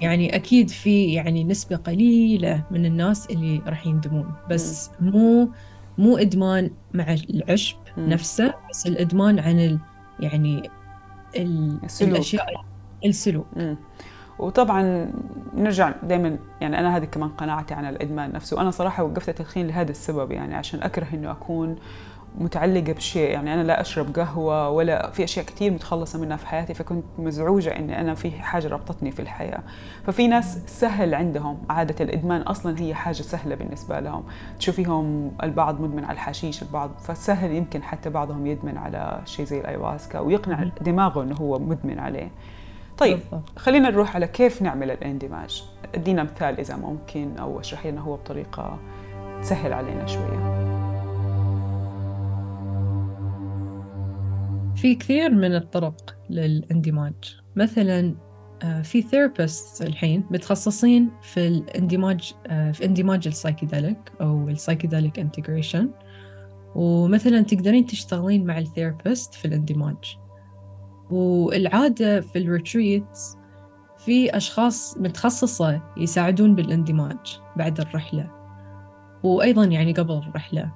يعني 0.00 0.37
أكيد 0.37 0.70
في 0.70 1.12
يعني 1.12 1.44
نسبة 1.44 1.76
قليلة 1.76 2.62
من 2.70 2.87
الناس 2.87 3.26
اللي 3.30 3.62
راح 3.66 3.87
يندمون 3.87 4.33
بس 4.50 4.90
مو 5.00 5.48
مو 5.98 6.16
إدمان 6.16 6.70
مع 6.94 7.16
العشب 7.30 7.76
مم. 7.96 8.09
نفسه 8.09 8.54
بس 8.70 8.87
الإدمان 8.87 9.38
عن 9.38 9.61
ال 9.61 9.78
يعني 10.20 10.70
ال 11.37 11.78
السلوك. 11.85 12.12
الأشياء 12.12 12.46
السلوك 13.04 13.46
مم. 13.57 13.76
وطبعا 14.38 15.11
نرجع 15.57 15.92
دائما 16.02 16.38
يعني 16.61 16.78
أنا 16.78 16.96
هذه 16.96 17.04
كمان 17.04 17.28
قناعتي 17.28 17.74
عن 17.74 17.85
الإدمان 17.85 18.33
نفسه 18.33 18.57
وأنا 18.57 18.70
صراحة 18.70 19.04
وقفت 19.04 19.28
التدخين 19.28 19.66
لهذا 19.66 19.90
السبب 19.90 20.33
يعني 20.33 20.54
عشان 20.54 20.83
أكره 20.83 21.07
إنه 21.14 21.30
أكون 21.30 21.76
متعلقة 22.38 22.92
بشيء 22.92 23.31
يعني 23.31 23.55
أنا 23.55 23.62
لا 23.62 23.81
أشرب 23.81 24.16
قهوة 24.16 24.70
ولا 24.70 25.11
في 25.11 25.25
أشياء 25.25 25.44
كثير 25.47 25.73
متخلصة 25.73 26.20
منها 26.20 26.37
في 26.37 26.47
حياتي 26.47 26.75
فكنت 26.75 27.05
مزعوجة 27.18 27.77
اني 27.77 28.01
أنا 28.01 28.14
في 28.14 28.31
حاجة 28.31 28.68
ربطتني 28.68 29.11
في 29.11 29.23
الحياة. 29.23 29.62
ففي 30.07 30.29
ناس 30.29 30.59
سهل 30.66 31.14
عندهم 31.14 31.59
عادة 31.70 32.05
الإدمان 32.05 32.40
أصلا 32.40 32.81
هي 32.81 32.94
حاجة 32.94 33.23
سهلة 33.23 33.55
بالنسبة 33.55 34.01
لهم. 34.01 34.25
تشوفيهم 34.59 35.33
البعض 35.42 35.81
مدمن 35.81 36.05
على 36.05 36.14
الحشيش 36.14 36.62
البعض 36.62 36.90
فسهل 36.99 37.53
يمكن 37.53 37.83
حتى 37.83 38.11
بعضهم 38.11 38.47
يدمن 38.47 38.79
على 38.79 39.20
شيء 39.25 39.44
زي 39.44 39.61
الأيواسكا 39.61 40.18
ويقنع 40.18 40.64
دماغه 40.81 41.23
إنه 41.23 41.35
هو 41.35 41.59
مدمن 41.59 41.99
عليه. 41.99 42.31
طيب. 42.99 43.20
خلينا 43.57 43.90
نروح 43.90 44.14
على 44.14 44.27
كيف 44.27 44.62
نعمل 44.62 44.90
الاندماج. 44.90 45.64
أدينا 45.94 46.23
مثال 46.23 46.61
إذا 46.61 46.77
ممكن 46.77 47.37
أو 47.38 47.61
اشرحي 47.61 47.90
لنا 47.90 48.01
هو 48.01 48.16
بطريقة 48.16 48.79
تسهل 49.42 49.73
علينا 49.73 50.07
شوية. 50.07 50.93
في 54.85 54.94
كثير 54.94 55.31
من 55.31 55.55
الطرق 55.55 56.16
للإندماج. 56.31 57.14
مثلا 57.57 58.14
آه، 58.62 58.83
في 58.83 59.03
therapist 59.02 59.83
الحين 59.83 60.25
متخصصين 60.31 61.11
في 61.23 61.49
الإندماج 61.49 62.35
آه، 62.47 62.73
في 62.73 62.85
إندماج 62.85 63.27
ال 63.26 63.33
psychedelic 63.33 63.98
أو 64.20 64.49
ال 64.48 64.54
psychedelic 64.54 65.18
integration 65.18 65.90
ومثلا 66.75 67.40
تقدرين 67.40 67.87
تشتغلين 67.87 68.47
مع 68.47 68.59
ال 68.59 68.66
therapist 68.66 69.35
في 69.35 69.44
الإندماج. 69.44 70.18
والعادة 71.11 72.20
في 72.20 72.38
ال 72.38 72.48
retreat 72.48 73.18
في 73.99 74.37
أشخاص 74.37 74.99
متخصصة 74.99 75.83
يساعدون 75.97 76.55
بالإندماج 76.55 77.40
بعد 77.57 77.81
الرحلة. 77.81 78.31
وأيضا 79.23 79.64
يعني 79.64 79.92
قبل 79.92 80.14
الرحلة. 80.14 80.73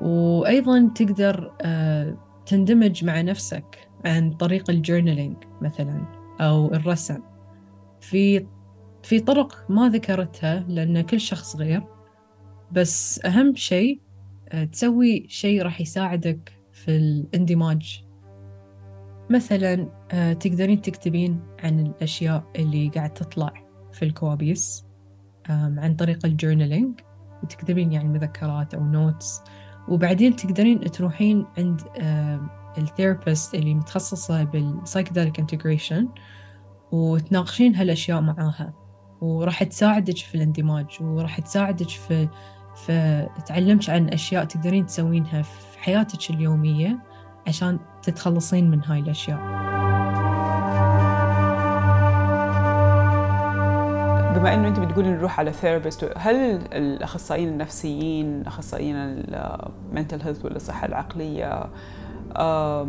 وأيضا 0.00 0.90
تقدر 0.94 1.52
آه، 1.62 2.25
تندمج 2.46 3.04
مع 3.04 3.20
نفسك 3.20 3.88
عن 4.04 4.32
طريق 4.32 4.70
الجورنالينج 4.70 5.36
مثلا 5.62 6.04
أو 6.40 6.74
الرسم. 6.74 7.18
في 8.00 8.46
في 9.02 9.20
طرق 9.20 9.66
ما 9.68 9.88
ذكرتها 9.88 10.64
لأن 10.68 11.00
كل 11.00 11.20
شخص 11.20 11.56
غير 11.56 11.82
بس 12.72 13.24
أهم 13.24 13.54
شيء 13.54 14.00
آه، 14.48 14.64
تسوي 14.64 15.26
شيء 15.28 15.62
راح 15.62 15.80
يساعدك 15.80 16.52
في 16.72 16.96
الاندماج. 16.96 18.04
مثلا 19.30 19.88
آه، 20.12 20.32
تقدرين 20.32 20.82
تكتبين 20.82 21.40
عن 21.58 21.80
الأشياء 21.80 22.50
اللي 22.56 22.88
قاعد 22.88 23.14
تطلع 23.14 23.52
في 23.92 24.04
الكوابيس 24.04 24.86
عن 25.48 25.96
طريق 25.98 26.26
ال 26.26 26.33
journaling 26.33 27.00
وتكتبين 27.42 27.92
يعني 27.92 28.08
مذكرات 28.08 28.74
أو 28.74 28.84
notes 28.84 29.42
وبعدين 29.88 30.36
تقدرين 30.36 30.80
تروحين 30.80 31.46
عند 31.58 31.80
ال 32.78 32.86
therapist 32.86 33.54
اللي 33.54 33.74
متخصصة 33.74 34.44
بال 34.44 34.58
psychedelic 34.58 35.38
integration 35.38 36.08
وتناقشين 36.92 37.76
هالأشياء 37.76 38.20
معاها. 38.20 38.74
وراح 39.20 39.62
تساعدك 39.62 40.16
في 40.16 40.34
الاندماج 40.34 40.86
وراح 41.00 41.40
تساعدك 41.40 41.88
في 41.88 42.28
تعلمك 43.46 43.90
عن 43.90 44.08
أشياء 44.08 44.44
تقدرين 44.44 44.86
تسوينها 44.86 45.42
في 45.42 45.78
حياتك 45.78 46.30
اليومية 46.30 46.98
عشان 47.48 47.78
تتخلصين 48.02 48.70
من 48.70 48.84
هاي 48.84 49.00
الأشياء. 49.00 49.38
بما 54.36 54.54
إنه 54.54 54.68
أنت 54.68 54.80
بتقولي 54.80 55.10
نروح 55.10 55.40
على 55.40 55.52
therapist 55.52 56.12
هل 56.16 56.36
الأخصائيين 56.72 57.48
النفسيين 57.48 58.46
أخصائيين 58.46 58.96
ال 58.96 59.14
mental 59.14 60.22
health 60.22 60.44
والصحة 60.44 60.86
العقلية 60.86 61.66
آه، 62.36 62.88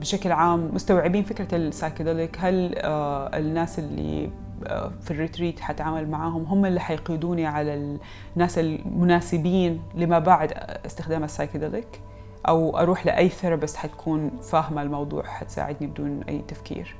بشكل 0.00 0.32
عام 0.32 0.70
مستوعبين 0.74 1.24
فكرة 1.24 1.56
ال 1.56 1.63
psychedelic 1.63 2.36
هل 2.40 2.74
آه، 2.78 3.38
الناس 3.38 3.78
اللي 3.78 4.30
آه، 4.66 4.92
في 5.00 5.10
ال 5.10 5.16
retreat 5.16 5.60
حتعامل 5.60 6.08
معاهم 6.08 6.44
هم 6.44 6.66
اللي 6.66 6.80
حيقودوني 6.80 7.46
على 7.46 7.98
الناس 8.36 8.58
المناسبين 8.58 9.82
لما 9.94 10.18
بعد 10.18 10.52
استخدام 10.86 11.24
ال 11.24 11.30
psychedelic 11.30 12.00
أو 12.48 12.78
أروح 12.78 13.06
لأي 13.06 13.28
therapist 13.28 13.76
حتكون 13.76 14.30
فاهمة 14.40 14.82
الموضوع 14.82 15.22
حتساعدني 15.22 15.86
بدون 15.86 16.22
أي 16.22 16.42
تفكير؟ 16.48 16.96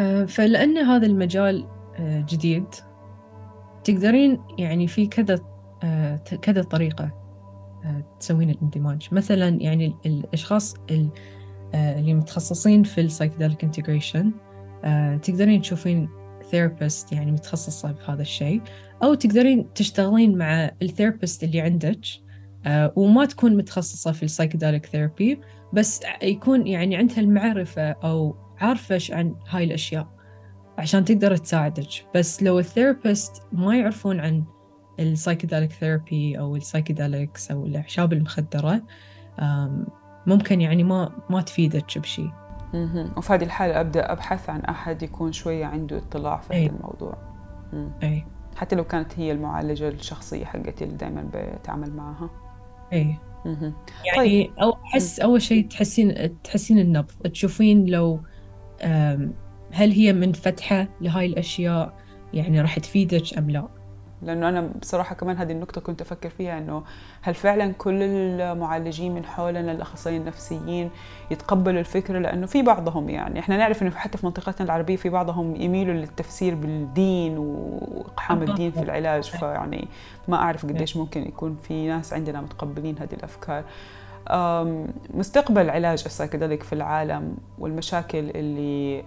آه، 0.00 0.24
فلأن 0.24 0.78
هذا 0.78 1.06
المجال 1.06 1.66
جديد 2.00 2.66
تقدرين 3.86 4.40
يعني 4.58 4.86
في 4.88 5.06
كذا 5.06 5.38
آه، 5.82 6.16
كذا 6.16 6.62
طريقة 6.62 7.04
آه، 7.84 8.04
تسوين 8.20 8.50
الاندماج 8.50 9.08
مثلا 9.12 9.48
يعني 9.48 9.86
ال- 9.86 9.94
الأشخاص 10.06 10.74
ال- 10.90 11.10
آه، 11.74 11.98
اللي 11.98 12.14
متخصصين 12.14 12.82
في 12.82 13.00
ال 13.00 13.05
psychedelic 13.05 13.64
integration 13.64 14.32
تقدرين 15.22 15.60
تشوفين 15.60 16.08
therapist 16.50 17.12
يعني 17.12 17.32
متخصصة 17.32 17.92
بهذا 17.92 18.22
الشيء 18.22 18.62
أو 19.02 19.14
تقدرين 19.14 19.72
تشتغلين 19.74 20.38
مع 20.38 20.70
ال 20.82 20.88
therapist 20.88 21.44
اللي 21.44 21.60
عندك 21.60 21.98
وما 22.96 23.24
تكون 23.24 23.56
متخصصة 23.56 24.12
في 24.12 24.22
ال 24.22 24.27
psychedelic 24.27 24.86
therapy 24.86 25.40
بس 25.72 26.00
يكون 26.22 26.66
يعني 26.66 26.96
عندها 26.96 27.20
المعرفة 27.20 27.82
أو 27.90 28.36
عارفة 28.58 28.98
عن 29.10 29.34
هاي 29.48 29.64
الأشياء. 29.64 30.15
عشان 30.78 31.04
تقدر 31.04 31.36
تساعدك. 31.36 31.88
بس 32.14 32.42
لو 32.42 32.58
ال 32.58 32.66
therapist 32.66 33.42
ما 33.52 33.76
يعرفون 33.76 34.20
عن 34.20 34.44
ال 35.00 35.06
psychedelic 35.06 35.72
therapy 35.72 36.38
أو 36.38 36.56
ال 36.56 36.63
psychedelics 36.63 37.50
أو 37.50 37.66
الأعشاب 37.66 38.12
المخدرة 38.12 38.82
آم، 39.40 39.86
ممكن 40.26 40.60
يعني 40.60 40.84
ما 40.84 41.12
ما 41.30 41.40
تفيدك 41.40 41.98
بشيء. 41.98 42.30
وفي 43.16 43.32
هذه 43.32 43.44
الحالة 43.44 43.80
أبدأ 43.80 44.12
أبحث 44.12 44.50
عن 44.50 44.60
أحد 44.60 45.02
يكون 45.02 45.32
شوية 45.32 45.64
عنده 45.64 45.98
اطلاع 45.98 46.40
في 46.40 46.52
أي. 46.52 46.66
هذا 46.66 46.76
الموضوع. 46.76 47.18
مم. 47.72 47.90
أي 48.02 48.26
حتى 48.56 48.76
لو 48.76 48.84
كانت 48.84 49.18
هي 49.18 49.32
المعالجة 49.32 49.88
الشخصية 49.88 50.44
حقتي 50.44 50.84
اللي 50.84 50.96
دائما 50.96 51.30
بتعامل 51.34 51.92
معها. 51.92 52.30
أي 52.92 53.16
مهم. 53.46 53.74
يعني 54.06 54.50
أو 54.62 54.72
أحس 54.72 55.20
أول 55.20 55.42
شيء 55.42 55.68
تحسين 55.68 56.40
تحسين 56.42 56.78
النبض. 56.78 57.12
تشوفين 57.32 57.86
لو 57.86 58.20
هل 59.76 59.90
هي 59.90 60.12
منفتحة 60.12 60.88
لهاي 61.00 61.26
الأشياء؟ 61.26 61.92
يعني 62.34 62.60
راح 62.60 62.78
تفيدك 62.78 63.38
أم 63.38 63.50
لا؟ 63.50 63.68
لأنه 64.22 64.48
أنا 64.48 64.70
بصراحة 64.80 65.14
كمان 65.14 65.36
هذه 65.36 65.52
النقطة 65.52 65.80
كنت 65.80 66.00
أفكر 66.00 66.30
فيها 66.30 66.58
إنه 66.58 66.82
هل 67.22 67.34
فعلا 67.34 67.72
كل 67.72 68.02
المعالجين 68.02 69.14
من 69.14 69.24
حولنا 69.24 69.72
الأخصائيين 69.72 70.20
النفسيين 70.20 70.90
يتقبلوا 71.30 71.80
الفكرة؟ 71.80 72.18
لأنه 72.18 72.46
في 72.46 72.62
بعضهم 72.62 73.08
يعني 73.08 73.40
إحنا 73.40 73.56
نعرف 73.56 73.82
إنه 73.82 73.90
حتى 73.90 74.18
في 74.18 74.26
منطقتنا 74.26 74.66
العربية 74.66 74.96
في 74.96 75.08
بعضهم 75.08 75.56
يميلوا 75.56 75.94
للتفسير 75.94 76.54
بالدين 76.54 77.38
وإقحام 77.38 78.42
الدين 78.42 78.70
في 78.70 78.82
العلاج 78.82 79.24
فيعني 79.24 79.88
ما 80.28 80.36
أعرف 80.36 80.66
قديش 80.66 80.96
ممكن 80.96 81.22
يكون 81.22 81.56
في 81.56 81.86
ناس 81.88 82.12
عندنا 82.12 82.40
متقبلين 82.40 82.98
هذه 82.98 83.14
الأفكار. 83.14 83.64
مستقبل 85.14 85.70
علاج 85.70 86.02
السايكيدليك 86.06 86.62
في 86.62 86.72
العالم 86.72 87.36
والمشاكل 87.58 88.30
اللي 88.34 89.04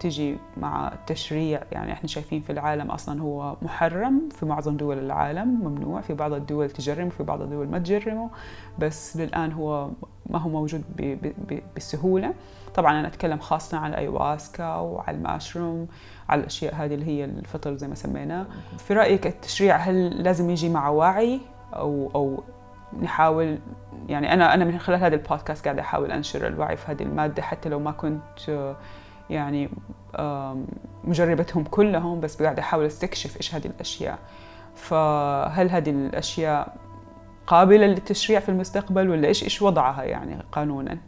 تجي 0.00 0.36
مع 0.56 0.92
التشريع 0.92 1.62
يعني 1.72 1.92
إحنا 1.92 2.08
شايفين 2.08 2.40
في 2.40 2.52
العالم 2.52 2.90
أصلا 2.90 3.20
هو 3.22 3.56
محرم 3.62 4.28
في 4.30 4.46
معظم 4.46 4.76
دول 4.76 4.98
العالم 4.98 5.48
ممنوع 5.48 6.00
في 6.00 6.14
بعض 6.14 6.32
الدول 6.32 6.70
تجرم 6.70 7.08
في 7.08 7.22
بعض 7.22 7.42
الدول 7.42 7.68
ما 7.68 7.78
تجرمه 7.78 8.30
بس 8.78 9.16
للآن 9.16 9.52
هو 9.52 9.90
ما 10.30 10.38
هو 10.38 10.48
موجود 10.48 10.84
بسهولة. 11.76 12.34
طبعا 12.74 13.00
أنا 13.00 13.08
أتكلم 13.08 13.38
خاصة 13.38 13.78
عن 13.78 13.90
الايواسكا 13.90 14.76
وعلى 14.76 15.16
الماشروم 15.16 15.86
على 16.28 16.40
الأشياء 16.40 16.74
هذه 16.74 16.94
اللي 16.94 17.06
هي 17.06 17.24
الفطر 17.24 17.74
زي 17.76 17.88
ما 17.88 17.94
سميناه. 17.94 18.46
في 18.78 18.94
رأيك 18.94 19.26
التشريع 19.26 19.76
هل 19.76 20.22
لازم 20.22 20.50
يجي 20.50 20.68
مع 20.68 20.88
وعي 20.88 21.40
أو 21.74 22.10
أو 22.14 22.42
نحاول 23.02 23.58
يعني 24.08 24.32
أنا 24.32 24.54
أنا 24.54 24.64
من 24.64 24.78
خلال 24.78 25.00
هذا 25.00 25.14
البودكاست 25.14 25.64
قاعدة 25.64 25.82
أحاول 25.82 26.12
أنشر 26.12 26.46
الوعي 26.46 26.76
في 26.76 26.92
هذه 26.92 27.02
المادة 27.02 27.42
حتى 27.42 27.68
لو 27.68 27.78
ما 27.80 27.90
كنت 27.90 28.74
يعني 29.30 29.70
مجربتهم 31.04 31.64
كلهم 31.64 32.20
بس 32.20 32.42
قاعدة 32.42 32.62
أحاول 32.62 32.84
أستكشف 32.84 33.36
إيش 33.36 33.54
هذه 33.54 33.66
الأشياء. 33.66 34.18
فهل 34.74 35.70
هذه 35.70 35.90
الأشياء 35.90 36.76
قابلة 37.46 37.86
للتشريع 37.86 38.40
في 38.40 38.48
المستقبل 38.48 39.08
ولا 39.08 39.28
إيش 39.28 39.44
إيش 39.44 39.62
وضعها 39.62 40.02
يعني 40.02 40.38
قانونا؟ 40.52 40.98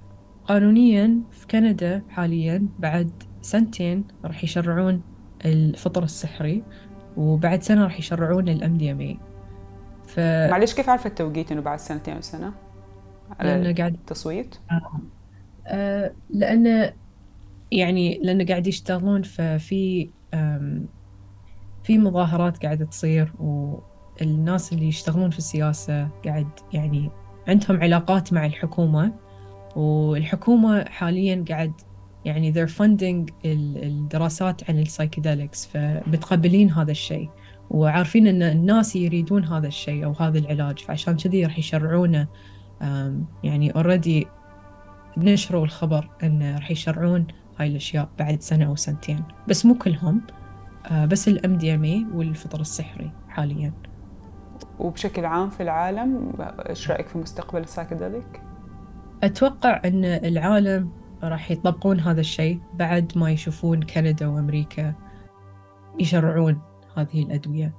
قانونيا 0.48 1.20
في 1.30 1.46
كندا 1.46 2.02
حاليا 2.10 2.68
بعد 2.78 3.10
سنتين 3.42 4.04
راح 4.24 4.44
يشرعون 4.44 5.02
الفطر 5.44 6.02
السحري 6.02 6.62
وبعد 7.16 7.62
سنة 7.62 7.84
راح 7.84 7.98
يشرعون 7.98 8.48
الام 8.48 8.76
دي 8.76 8.92
ام 8.92 9.18
ف... 10.16 10.20
معلش 10.50 10.74
كيف 10.74 10.88
عارفه 10.88 11.08
التوقيت 11.08 11.52
إنه 11.52 11.60
بعد 11.60 11.78
سنتين 11.78 12.16
وسنه؟ 12.16 12.52
لأنه 13.40 13.74
قاعد 13.74 13.94
التصويت؟ 13.94 14.56
آه. 14.70 15.00
آه 15.66 16.12
لأنه 16.30 16.92
يعني 17.72 18.20
لأنه 18.22 18.44
قاعد 18.44 18.66
يشتغلون 18.66 19.22
ففي 19.22 20.10
في 21.84 21.98
مظاهرات 21.98 22.64
قاعدة 22.64 22.84
تصير 22.84 23.32
والناس 23.38 24.72
اللي 24.72 24.88
يشتغلون 24.88 25.30
في 25.30 25.38
السياسة 25.38 26.08
قاعد 26.24 26.48
يعني 26.72 27.10
عندهم 27.48 27.80
علاقات 27.80 28.32
مع 28.32 28.46
الحكومة 28.46 29.12
والحكومة 29.76 30.84
حاليا 30.84 31.44
قاعد 31.48 31.72
يعني 32.24 32.52
they're 32.52 32.70
funding 32.70 33.32
الدراسات 33.44 34.70
عن 34.70 34.78
ال 34.78 34.85
psychedelics 34.85 35.66
فمتقبلين 35.66 36.70
هذا 36.70 36.90
الشيء 36.90 37.30
وعارفين 37.70 38.26
إن 38.26 38.42
الناس 38.42 38.96
يريدون 38.96 39.44
هذا 39.44 39.66
الشيء 39.66 40.04
أو 40.04 40.12
هذا 40.12 40.38
العلاج 40.38 40.78
فعشان 40.78 41.16
كذي 41.16 41.44
راح 41.44 41.58
يشرعونه 41.58 42.28
يعني 43.44 43.70
already 43.70 44.26
نشروا 45.16 45.64
الخبر 45.64 46.10
إن 46.22 46.54
راح 46.54 46.70
يشرعون 46.70 47.26
هاي 47.58 47.68
الأشياء 47.68 48.08
بعد 48.18 48.40
سنة 48.40 48.66
أو 48.66 48.76
سنتين. 48.76 49.24
بس 49.48 49.66
مو 49.66 49.74
كلهم 49.74 50.22
آه، 50.86 51.04
بس 51.04 51.28
ال 51.28 51.56
MDMA 51.56 52.06
والفطر 52.14 52.60
السحري 52.60 53.10
حاليا. 53.28 53.72
وبشكل 54.78 55.24
عام 55.24 55.50
في 55.50 55.62
العالم 55.62 56.32
إيش 56.68 56.90
رأيك 56.90 57.08
في 57.08 57.18
مستقبل 57.18 57.60
السايكيدليك 57.60 58.42
أتوقع 59.22 59.80
إن 59.84 60.04
العالم 60.04 60.90
راح 61.22 61.50
يطبقون 61.50 62.00
هذا 62.00 62.20
الشيء 62.20 62.60
بعد 62.74 63.12
ما 63.16 63.30
يشوفون 63.30 63.82
كندا 63.82 64.26
وأمريكا 64.26 64.94
يشرعون. 66.00 66.60
هذه 66.96 67.22
الأدوية. 67.22 67.74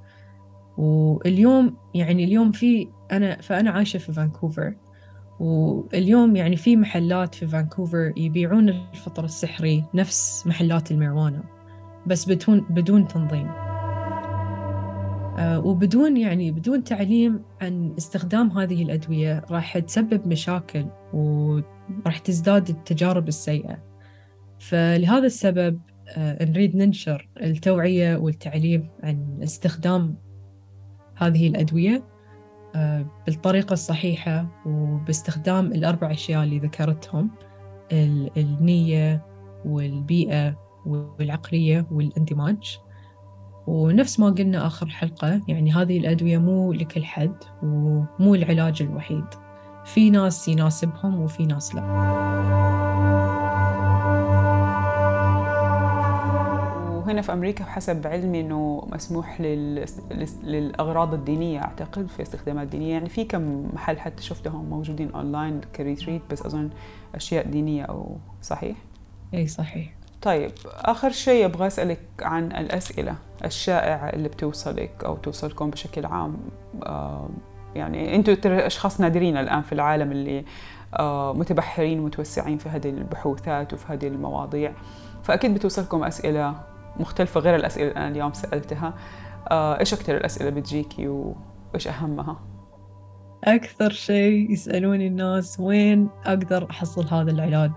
واليوم 0.76 1.76
يعني 1.94 2.24
اليوم 2.24 2.50
في 2.52 2.88
أنا 3.12 3.40
فأنا 3.40 3.70
عايشة 3.70 3.98
في 3.98 4.12
فانكوفر. 4.12 4.74
واليوم 5.40 6.36
يعني 6.36 6.56
في 6.56 6.76
محلات 6.76 7.34
في 7.34 7.46
فانكوفر 7.46 8.12
يبيعون 8.16 8.68
الفطر 8.68 9.24
السحري 9.24 9.84
نفس 9.94 10.46
محلات 10.46 10.90
الميروانا 10.90 11.42
بس 12.06 12.28
بدون 12.28 12.60
بدون 12.70 13.08
تنظيم. 13.08 13.48
آه، 15.38 15.62
وبدون 15.64 16.16
يعني 16.16 16.50
بدون 16.50 16.84
تعليم 16.84 17.42
عن 17.62 17.94
استخدام 17.98 18.50
هذه 18.50 18.82
الأدوية 18.82 19.44
راح 19.50 19.78
تسبب 19.78 20.28
مشاكل 20.28 20.86
وراح 21.12 22.18
تزداد 22.24 22.68
التجارب 22.68 23.28
السيئة. 23.28 23.78
فلهذا 24.58 25.26
السبب 25.26 25.80
نريد 26.18 26.76
ننشر 26.76 27.28
التوعية 27.42 28.16
والتعليم 28.16 28.90
عن 29.02 29.38
استخدام 29.42 30.16
هذه 31.16 31.48
الأدوية 31.48 32.04
آه، 32.74 33.06
بالطريقة 33.26 33.72
الصحيحة 33.72 34.62
وباستخدام 34.66 35.66
الأربع 35.72 36.10
أشياء 36.10 36.44
اللي 36.44 36.58
ذكرتهم 36.58 37.30
النية 38.36 39.26
والبيئة 39.64 40.56
والعقلية 40.86 41.86
والاندماج. 41.90 42.78
ونفس 43.66 44.20
ما 44.20 44.30
قلنا 44.30 44.66
آخر 44.66 44.88
حلقة 44.88 45.42
يعني 45.48 45.72
هذه 45.72 45.98
الأدوية 45.98 46.38
مو 46.38 46.72
لكل 46.72 47.04
حد 47.04 47.34
ومو 47.62 48.34
العلاج 48.34 48.82
الوحيد. 48.82 49.24
في 49.84 50.10
ناس 50.10 50.48
يناسبهم 50.48 51.20
وفي 51.20 51.46
ناس 51.46 51.74
لا. 51.74 51.82
وهنا 57.08 57.22
في 57.22 57.32
أمريكا 57.32 57.64
حسب 57.64 58.06
علمي 58.06 58.40
أنه 58.40 58.88
مسموح 58.92 59.40
لل... 59.40 59.84
للأغراض 60.42 61.14
الدينية 61.14 61.60
أعتقد 61.60 62.08
في 62.08 62.22
استخدامات 62.22 62.66
دينية. 62.66 62.92
يعني 62.92 63.08
في 63.08 63.24
كم 63.24 63.68
محل 63.72 63.98
حتى 63.98 64.22
شفتهم 64.22 64.64
موجودين 64.64 65.10
أونلاين 65.10 65.60
ك 65.76 65.82
retreat 65.82 66.22
بس 66.30 66.46
أظن 66.46 66.70
أشياء 67.14 67.46
دينية 67.46 67.82
أو 67.82 68.16
صحيح؟ 68.42 68.76
أي 69.34 69.46
صحيح. 69.46 69.92
طيب 70.22 70.50
آخر 70.66 71.10
شيء 71.10 71.44
أبغى 71.44 71.66
أسألك 71.66 72.00
عن 72.22 72.52
الأسئلة 72.52 73.14
الشائعة 73.44 74.08
اللي 74.08 74.28
بتوصلك 74.28 75.04
أو 75.04 75.16
توصلكم 75.16 75.70
بشكل 75.70 76.06
عام. 76.06 76.36
آه 76.82 77.28
يعني 77.74 78.14
أنتم 78.14 78.52
أشخاص 78.52 79.00
نادرين 79.00 79.36
الآن 79.36 79.62
في 79.62 79.72
العالم 79.72 80.12
اللي 80.12 80.44
آه 80.98 81.32
متبحرين 81.32 82.00
ومتوسعين 82.00 82.58
في 82.58 82.68
هذه 82.68 82.88
البحوثات 82.88 83.72
وفي 83.72 83.92
هذه 83.92 84.06
المواضيع. 84.06 84.72
فأكيد 85.22 85.54
بتوصلكم 85.54 86.04
أسئلة 86.04 86.77
مختلفة 87.00 87.40
غير 87.40 87.56
الأسئلة 87.56 87.88
اللي 87.88 88.00
أنا 88.00 88.08
اليوم 88.08 88.32
سألتها. 88.32 88.94
آه، 89.50 89.80
إيش 89.80 89.94
أكثر 89.94 90.16
الأسئلة 90.16 90.50
بتجيكي 90.50 91.08
وإيش 91.08 91.88
أهمها؟ 91.88 92.40
أكثر 93.44 93.90
شيء 93.90 94.50
يسألوني 94.50 95.06
الناس 95.06 95.60
وين 95.60 96.08
أقدر 96.26 96.70
أحصل 96.70 97.06
هذا 97.14 97.30
العلاج. 97.30 97.72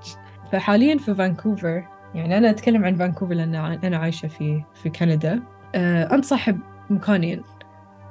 فحاليا 0.51 0.97
في 0.97 1.15
فانكوفر 1.15 1.88
يعني 2.15 2.38
أنا 2.38 2.49
أتكلم 2.49 2.86
عن 2.86 2.95
فانكوفر 2.95 3.34
لأن 3.34 3.55
أنا 3.55 3.97
عايشة 3.97 4.27
في 4.27 4.63
في 4.73 4.89
كندا. 4.89 5.43
أه 5.75 6.15
أنصح 6.15 6.49
بمكانين. 6.89 7.41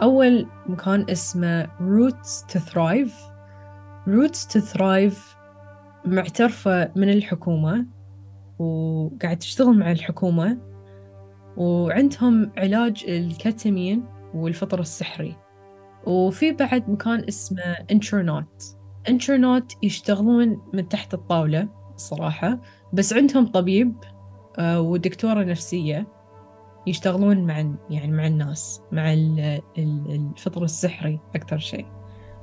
أول 0.03 0.47
مكان 0.67 1.07
اسمه 1.11 1.65
Roots 1.67 2.45
to 2.53 2.59
Thrive. 2.59 3.13
Roots 4.07 4.47
to 4.53 4.61
Thrive 4.75 5.19
معترفة 6.05 6.91
من 6.97 7.11
الحكومة 7.11 7.87
وقاعد 8.59 9.39
تشتغل 9.39 9.79
مع 9.79 9.93
الحكومة. 9.93 10.70
وعندهم 11.57 12.53
علاج 12.57 13.05
الكتامين 13.09 14.05
والفطر 14.35 14.81
السحري. 14.81 15.37
وفي 16.07 16.53
بعد 16.53 16.91
مكان 16.91 17.25
اسمه 17.29 17.77
انترنات 17.91 18.65
انترنات 19.09 19.73
يشتغلون 19.83 20.61
من 20.73 20.89
تحت 20.89 21.15
الطاولة 21.15 21.69
صراحة 21.97 22.59
بس 22.93 23.13
عندهم 23.13 23.47
طبيب 23.47 23.95
آه، 24.59 24.81
ودكتورة 24.81 25.45
نفسية 25.45 26.07
يشتغلون 26.87 27.47
مع 27.47 27.75
يعني 27.91 28.13
مع 28.13 28.27
الناس 28.27 28.83
مع 28.93 29.13
الفطر 29.79 30.65
السحري 30.65 31.21
أكثر 31.35 31.59
شيء. 31.59 31.87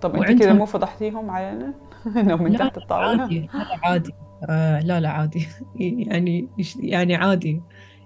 طب 0.02 0.15
أنت 0.15 0.41
كذا 0.41 0.54
مو 0.54 0.65
فضحتيهم 0.65 1.30
علينا؟ 1.30 1.74
إنهم 2.17 2.43
من 2.43 2.58
تحت 2.58 2.78
الطاولة؟ 2.78 3.22
عادي 3.22 3.50
لا 3.54 3.80
عادي. 3.84 4.13
آه 4.50 4.80
لا 4.80 5.00
لا 5.00 5.10
عادي. 5.10 5.48
يعني 6.10 6.50
يعني 6.80 7.15
عادي. 7.15 7.62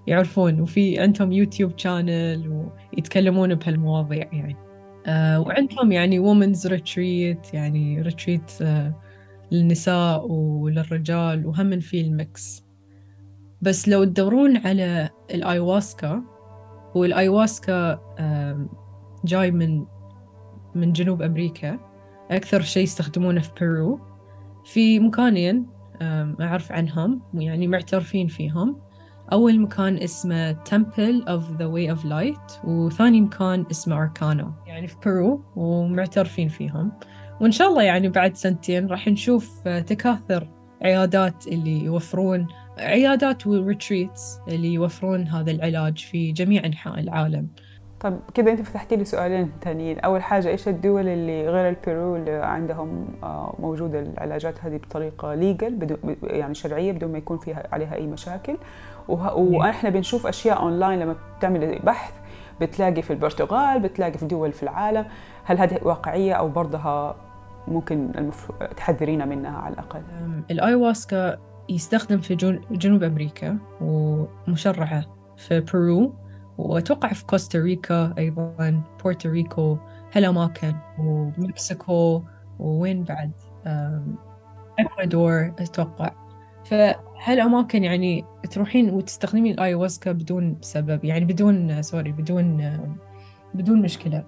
يعرفون 0.07 0.61
وفي 0.61 0.99
عندهم 0.99 1.31
YouTube 1.31 1.77
channel 1.77 2.67
ويتكلمون 2.93 3.55
بهالمواضيع 3.55 4.29
يعني. 4.33 4.55
آه 5.05 5.39
وعندهم 5.39 5.91
يعني 5.91 6.19
women's 6.19 6.67
retreat 6.67 7.53
يعني 7.53 8.01
retreat 8.01 8.51
آه 8.61 8.95
للنساء 9.51 10.31
وللرجال 10.31 11.45
وهم 11.45 11.79
في 11.79 12.01
ال 12.01 12.17
mix 12.17 12.63
بس 13.61 13.89
لو 13.89 14.03
تدورون 14.03 14.57
على 14.57 15.09
الآياواسكا 15.33 16.23
والآياواسكا 16.95 17.99
آه 18.19 18.69
جاي 19.25 19.51
من 19.51 19.85
من 20.75 20.93
جنوب 20.93 21.21
أمريكا. 21.21 21.79
أكثر 22.31 22.61
شيء 22.61 22.83
يستخدمونه 22.83 23.41
في 23.41 23.51
بيرو. 23.59 23.99
في 24.65 24.99
مكانين 24.99 25.67
أعرف 26.41 26.71
عنهم 26.71 27.21
يعني 27.33 27.67
معترفين 27.67 28.27
فيهم. 28.27 28.81
أول 29.31 29.59
مكان 29.59 29.97
اسمه 29.97 30.53
Temple 30.53 31.23
of 31.25 31.41
the 31.59 31.65
Way 31.65 31.97
of 31.97 32.05
Light 32.05 32.65
وثاني 32.65 33.21
مكان 33.21 33.65
اسمه 33.71 33.95
أركانو 33.95 34.51
يعني 34.67 34.87
في 34.87 34.95
بيرو 35.05 35.43
ومعترفين 35.55 36.47
فيهم. 36.47 36.91
وإن 37.41 37.51
شاء 37.51 37.67
الله 37.67 37.83
يعني 37.83 38.09
بعد 38.09 38.35
سنتين 38.35 38.87
راح 38.87 39.07
نشوف 39.07 39.67
تكاثر 39.67 40.47
عيادات 40.81 41.47
اللي 41.47 41.83
يوفرون 41.83 42.47
عيادات 42.77 43.47
و 43.47 43.58
retreats 43.58 44.39
اللي 44.47 44.73
يوفرون 44.73 45.27
هذا 45.27 45.51
العلاج 45.51 45.97
في 45.97 46.31
جميع 46.31 46.65
أنحاء 46.65 46.99
العالم. 46.99 47.47
طيب 48.01 48.19
كده 48.33 48.51
انت 48.51 48.61
فتحتي 48.61 48.95
لي 48.95 49.05
سؤالين 49.05 49.51
ثانيين 49.63 49.99
أول 49.99 50.23
حاجة 50.23 50.47
إيش 50.47 50.67
الدول 50.67 51.07
اللي 51.07 51.49
غير 51.49 51.69
البيرو 51.69 52.15
اللي 52.15 52.31
عندهم 52.31 53.05
آه، 53.23 53.55
موجودة 53.59 53.99
العلاجات 53.99 54.65
هذه 54.65 54.77
بطريقة 54.77 55.33
legal 55.33 55.97
يعني 56.23 56.53
شرعية 56.53 56.91
بدون 56.91 57.11
ما 57.11 57.17
يكون 57.17 57.37
فيها 57.37 57.63
عليها 57.71 57.95
أي 57.95 58.07
مشاكل؟ 58.07 58.57
وإحنا 59.07 59.89
بنشوف 59.89 60.27
أشياء 60.27 60.61
اونلاين 60.61 60.99
لما 60.99 61.15
بتعمل 61.37 61.79
بحث 61.79 62.13
بتلاقي 62.61 63.01
في 63.01 63.13
البرتغال 63.13 63.79
بتلاقي 63.79 64.17
في 64.17 64.25
دول 64.25 64.51
في 64.51 64.63
العالم. 64.63 65.05
هل 65.43 65.57
هذه 65.57 65.79
واقعية 65.81 66.33
أو 66.33 66.49
برضها 66.49 67.15
ممكن 67.67 68.31
تحذرينا 68.77 69.25
منها 69.25 69.57
على 69.57 69.73
الأقل؟ 69.73 70.01
الأيواسكا 70.51 71.37
يستخدم 71.69 72.17
في 72.17 72.35
جنوب 72.71 73.03
أمريكا 73.03 73.57
ومشرعة 73.81 75.05
في 75.37 75.59
بيرو. 75.59 76.13
وأتوقع 76.61 77.13
في 77.13 77.25
كوستاريكا 77.25 78.13
أيضا 78.17 78.83
بورتوريكو 79.03 79.77
هالأماكن 80.13 80.75
ومكسيكو 80.99 82.23
ووين 82.59 83.03
بعد؟ 83.03 83.31
إكوادور 84.79 85.53
أتوقع. 85.59 86.11
فهالأماكن 86.65 87.83
يعني 87.83 88.25
تروحين 88.51 88.89
وتستخدمين 88.89 89.53
الآيواسكا 89.53 90.11
بدون 90.11 90.57
سبب 90.61 91.05
يعني 91.05 91.25
بدون 91.25 91.81
sorry 91.81 92.11
بدون 92.11 92.73
بدون 93.53 93.81
مشكلة. 93.81 94.25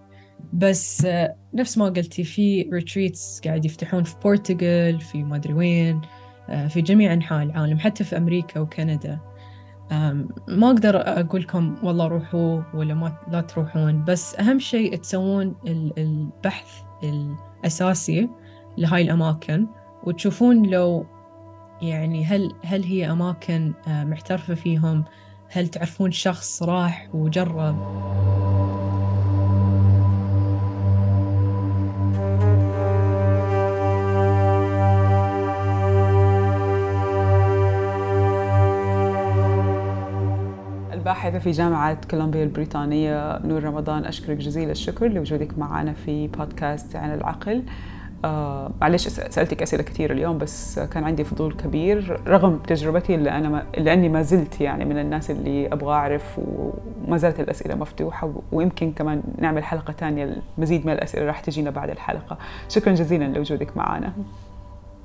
بس 0.54 1.08
نفس 1.54 1.78
ما 1.78 1.86
قلتي 1.86 2.24
في 2.24 2.70
retreats 2.74 3.42
قاعد 3.46 3.66
يفتحون 3.66 4.04
في 4.04 4.16
بورتغال 4.24 5.00
في 5.00 5.24
ما 5.24 5.36
أدري 5.36 5.54
وين 5.54 6.02
في 6.68 6.82
جميع 6.82 7.14
أنحاء 7.14 7.44
العالم 7.44 7.80
حتى 7.80 8.04
في 8.04 8.18
أمريكا 8.18 8.60
وكندا. 8.60 9.20
ما 10.48 10.68
أقدر 10.68 10.98
أقول 10.98 11.42
لكم 11.42 11.76
والله 11.84 12.08
روحوا 12.08 12.62
ولا 12.74 12.94
ما 12.94 13.18
لا 13.32 13.42
تروحون 13.42 14.04
بس 14.06 14.36
أهم 14.36 14.60
شيء 14.60 14.96
تسوون 14.96 15.56
البحث 15.98 16.82
الأساسي 17.04 18.30
لهاي 18.78 19.02
الأماكن 19.02 19.68
وتشوفون 20.04 20.66
لو 20.66 21.06
يعني 21.82 22.26
هل 22.26 22.54
هل 22.66 22.84
هي 22.84 23.12
أماكن 23.12 23.74
محترفة 23.88 24.54
فيهم 24.54 25.04
هل 25.50 25.68
تعرفون 25.68 26.12
شخص 26.12 26.64
راح 26.64 27.10
وجرب. 27.14 27.76
باحثة 41.06 41.40
في 41.40 41.52
جامعة 41.52 41.98
كولومبيا 42.12 42.44
البريطانية 42.44 43.40
نور 43.46 43.64
رمضان 43.64 44.06
أشكرك 44.06 44.38
جزيل 44.38 44.70
الشكر 44.70 45.08
لوجودك 45.08 45.58
معنا 45.58 45.94
في 45.94 46.28
بودكاست 46.28 46.96
عن 46.96 47.14
العقل. 47.14 47.64
آه 48.26 48.72
معلش 48.82 49.08
سألتك 49.08 49.62
أسئلة 49.62 49.84
كثير 49.84 50.12
اليوم 50.12 50.38
بس 50.38 50.80
كان 50.80 51.04
عندي 51.04 51.24
فضول 51.24 51.54
كبير. 51.54 52.22
رغم 52.28 52.58
تجربتي 52.58 53.16
اللي 53.16 53.32
أنا 53.32 53.50
ما 53.50 53.64
لأني 53.78 54.10
ما 54.10 54.22
زلت 54.22 54.62
يعني 54.62 54.86
من 54.86 54.98
الناس 54.98 55.32
اللي 55.32 55.68
أبغى 55.68 55.94
أعرف 55.94 56.40
وما 57.08 57.18
زالت 57.18 57.40
الأسئلة 57.40 57.76
مفتوحة 57.76 58.34
ويمكن 58.52 58.92
كمان 58.92 59.24
نعمل 59.38 59.64
حلقة 59.64 59.94
ثانية 59.94 60.38
المزيد 60.58 60.86
من 60.86 60.94
الأسئلة 60.94 61.26
راح 61.26 61.40
تجينا 61.40 61.70
بعد 61.70 61.90
الحلقة. 61.90 62.38
شكرا 62.70 62.94
جزيلا 62.94 63.26
لوجودك 63.26 63.78
معنا. 63.78 64.14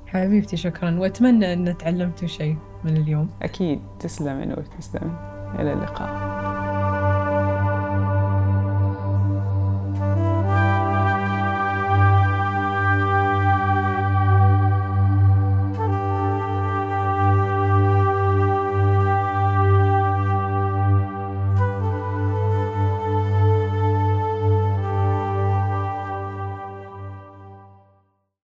حبيبتي 0.07 0.57
شكرا. 0.57 0.99
وأتمنى 0.99 1.53
أن 1.53 1.77
تعلمتوا 1.77 2.27
شيء 2.27 2.55
من 2.83 2.97
اليوم. 2.97 3.29
أكيد. 3.41 3.79
تسلمي 3.99 4.45
نور 4.45 4.63
تسلمي. 4.79 5.38
إلى 5.55 5.73
اللقاء. 5.73 6.58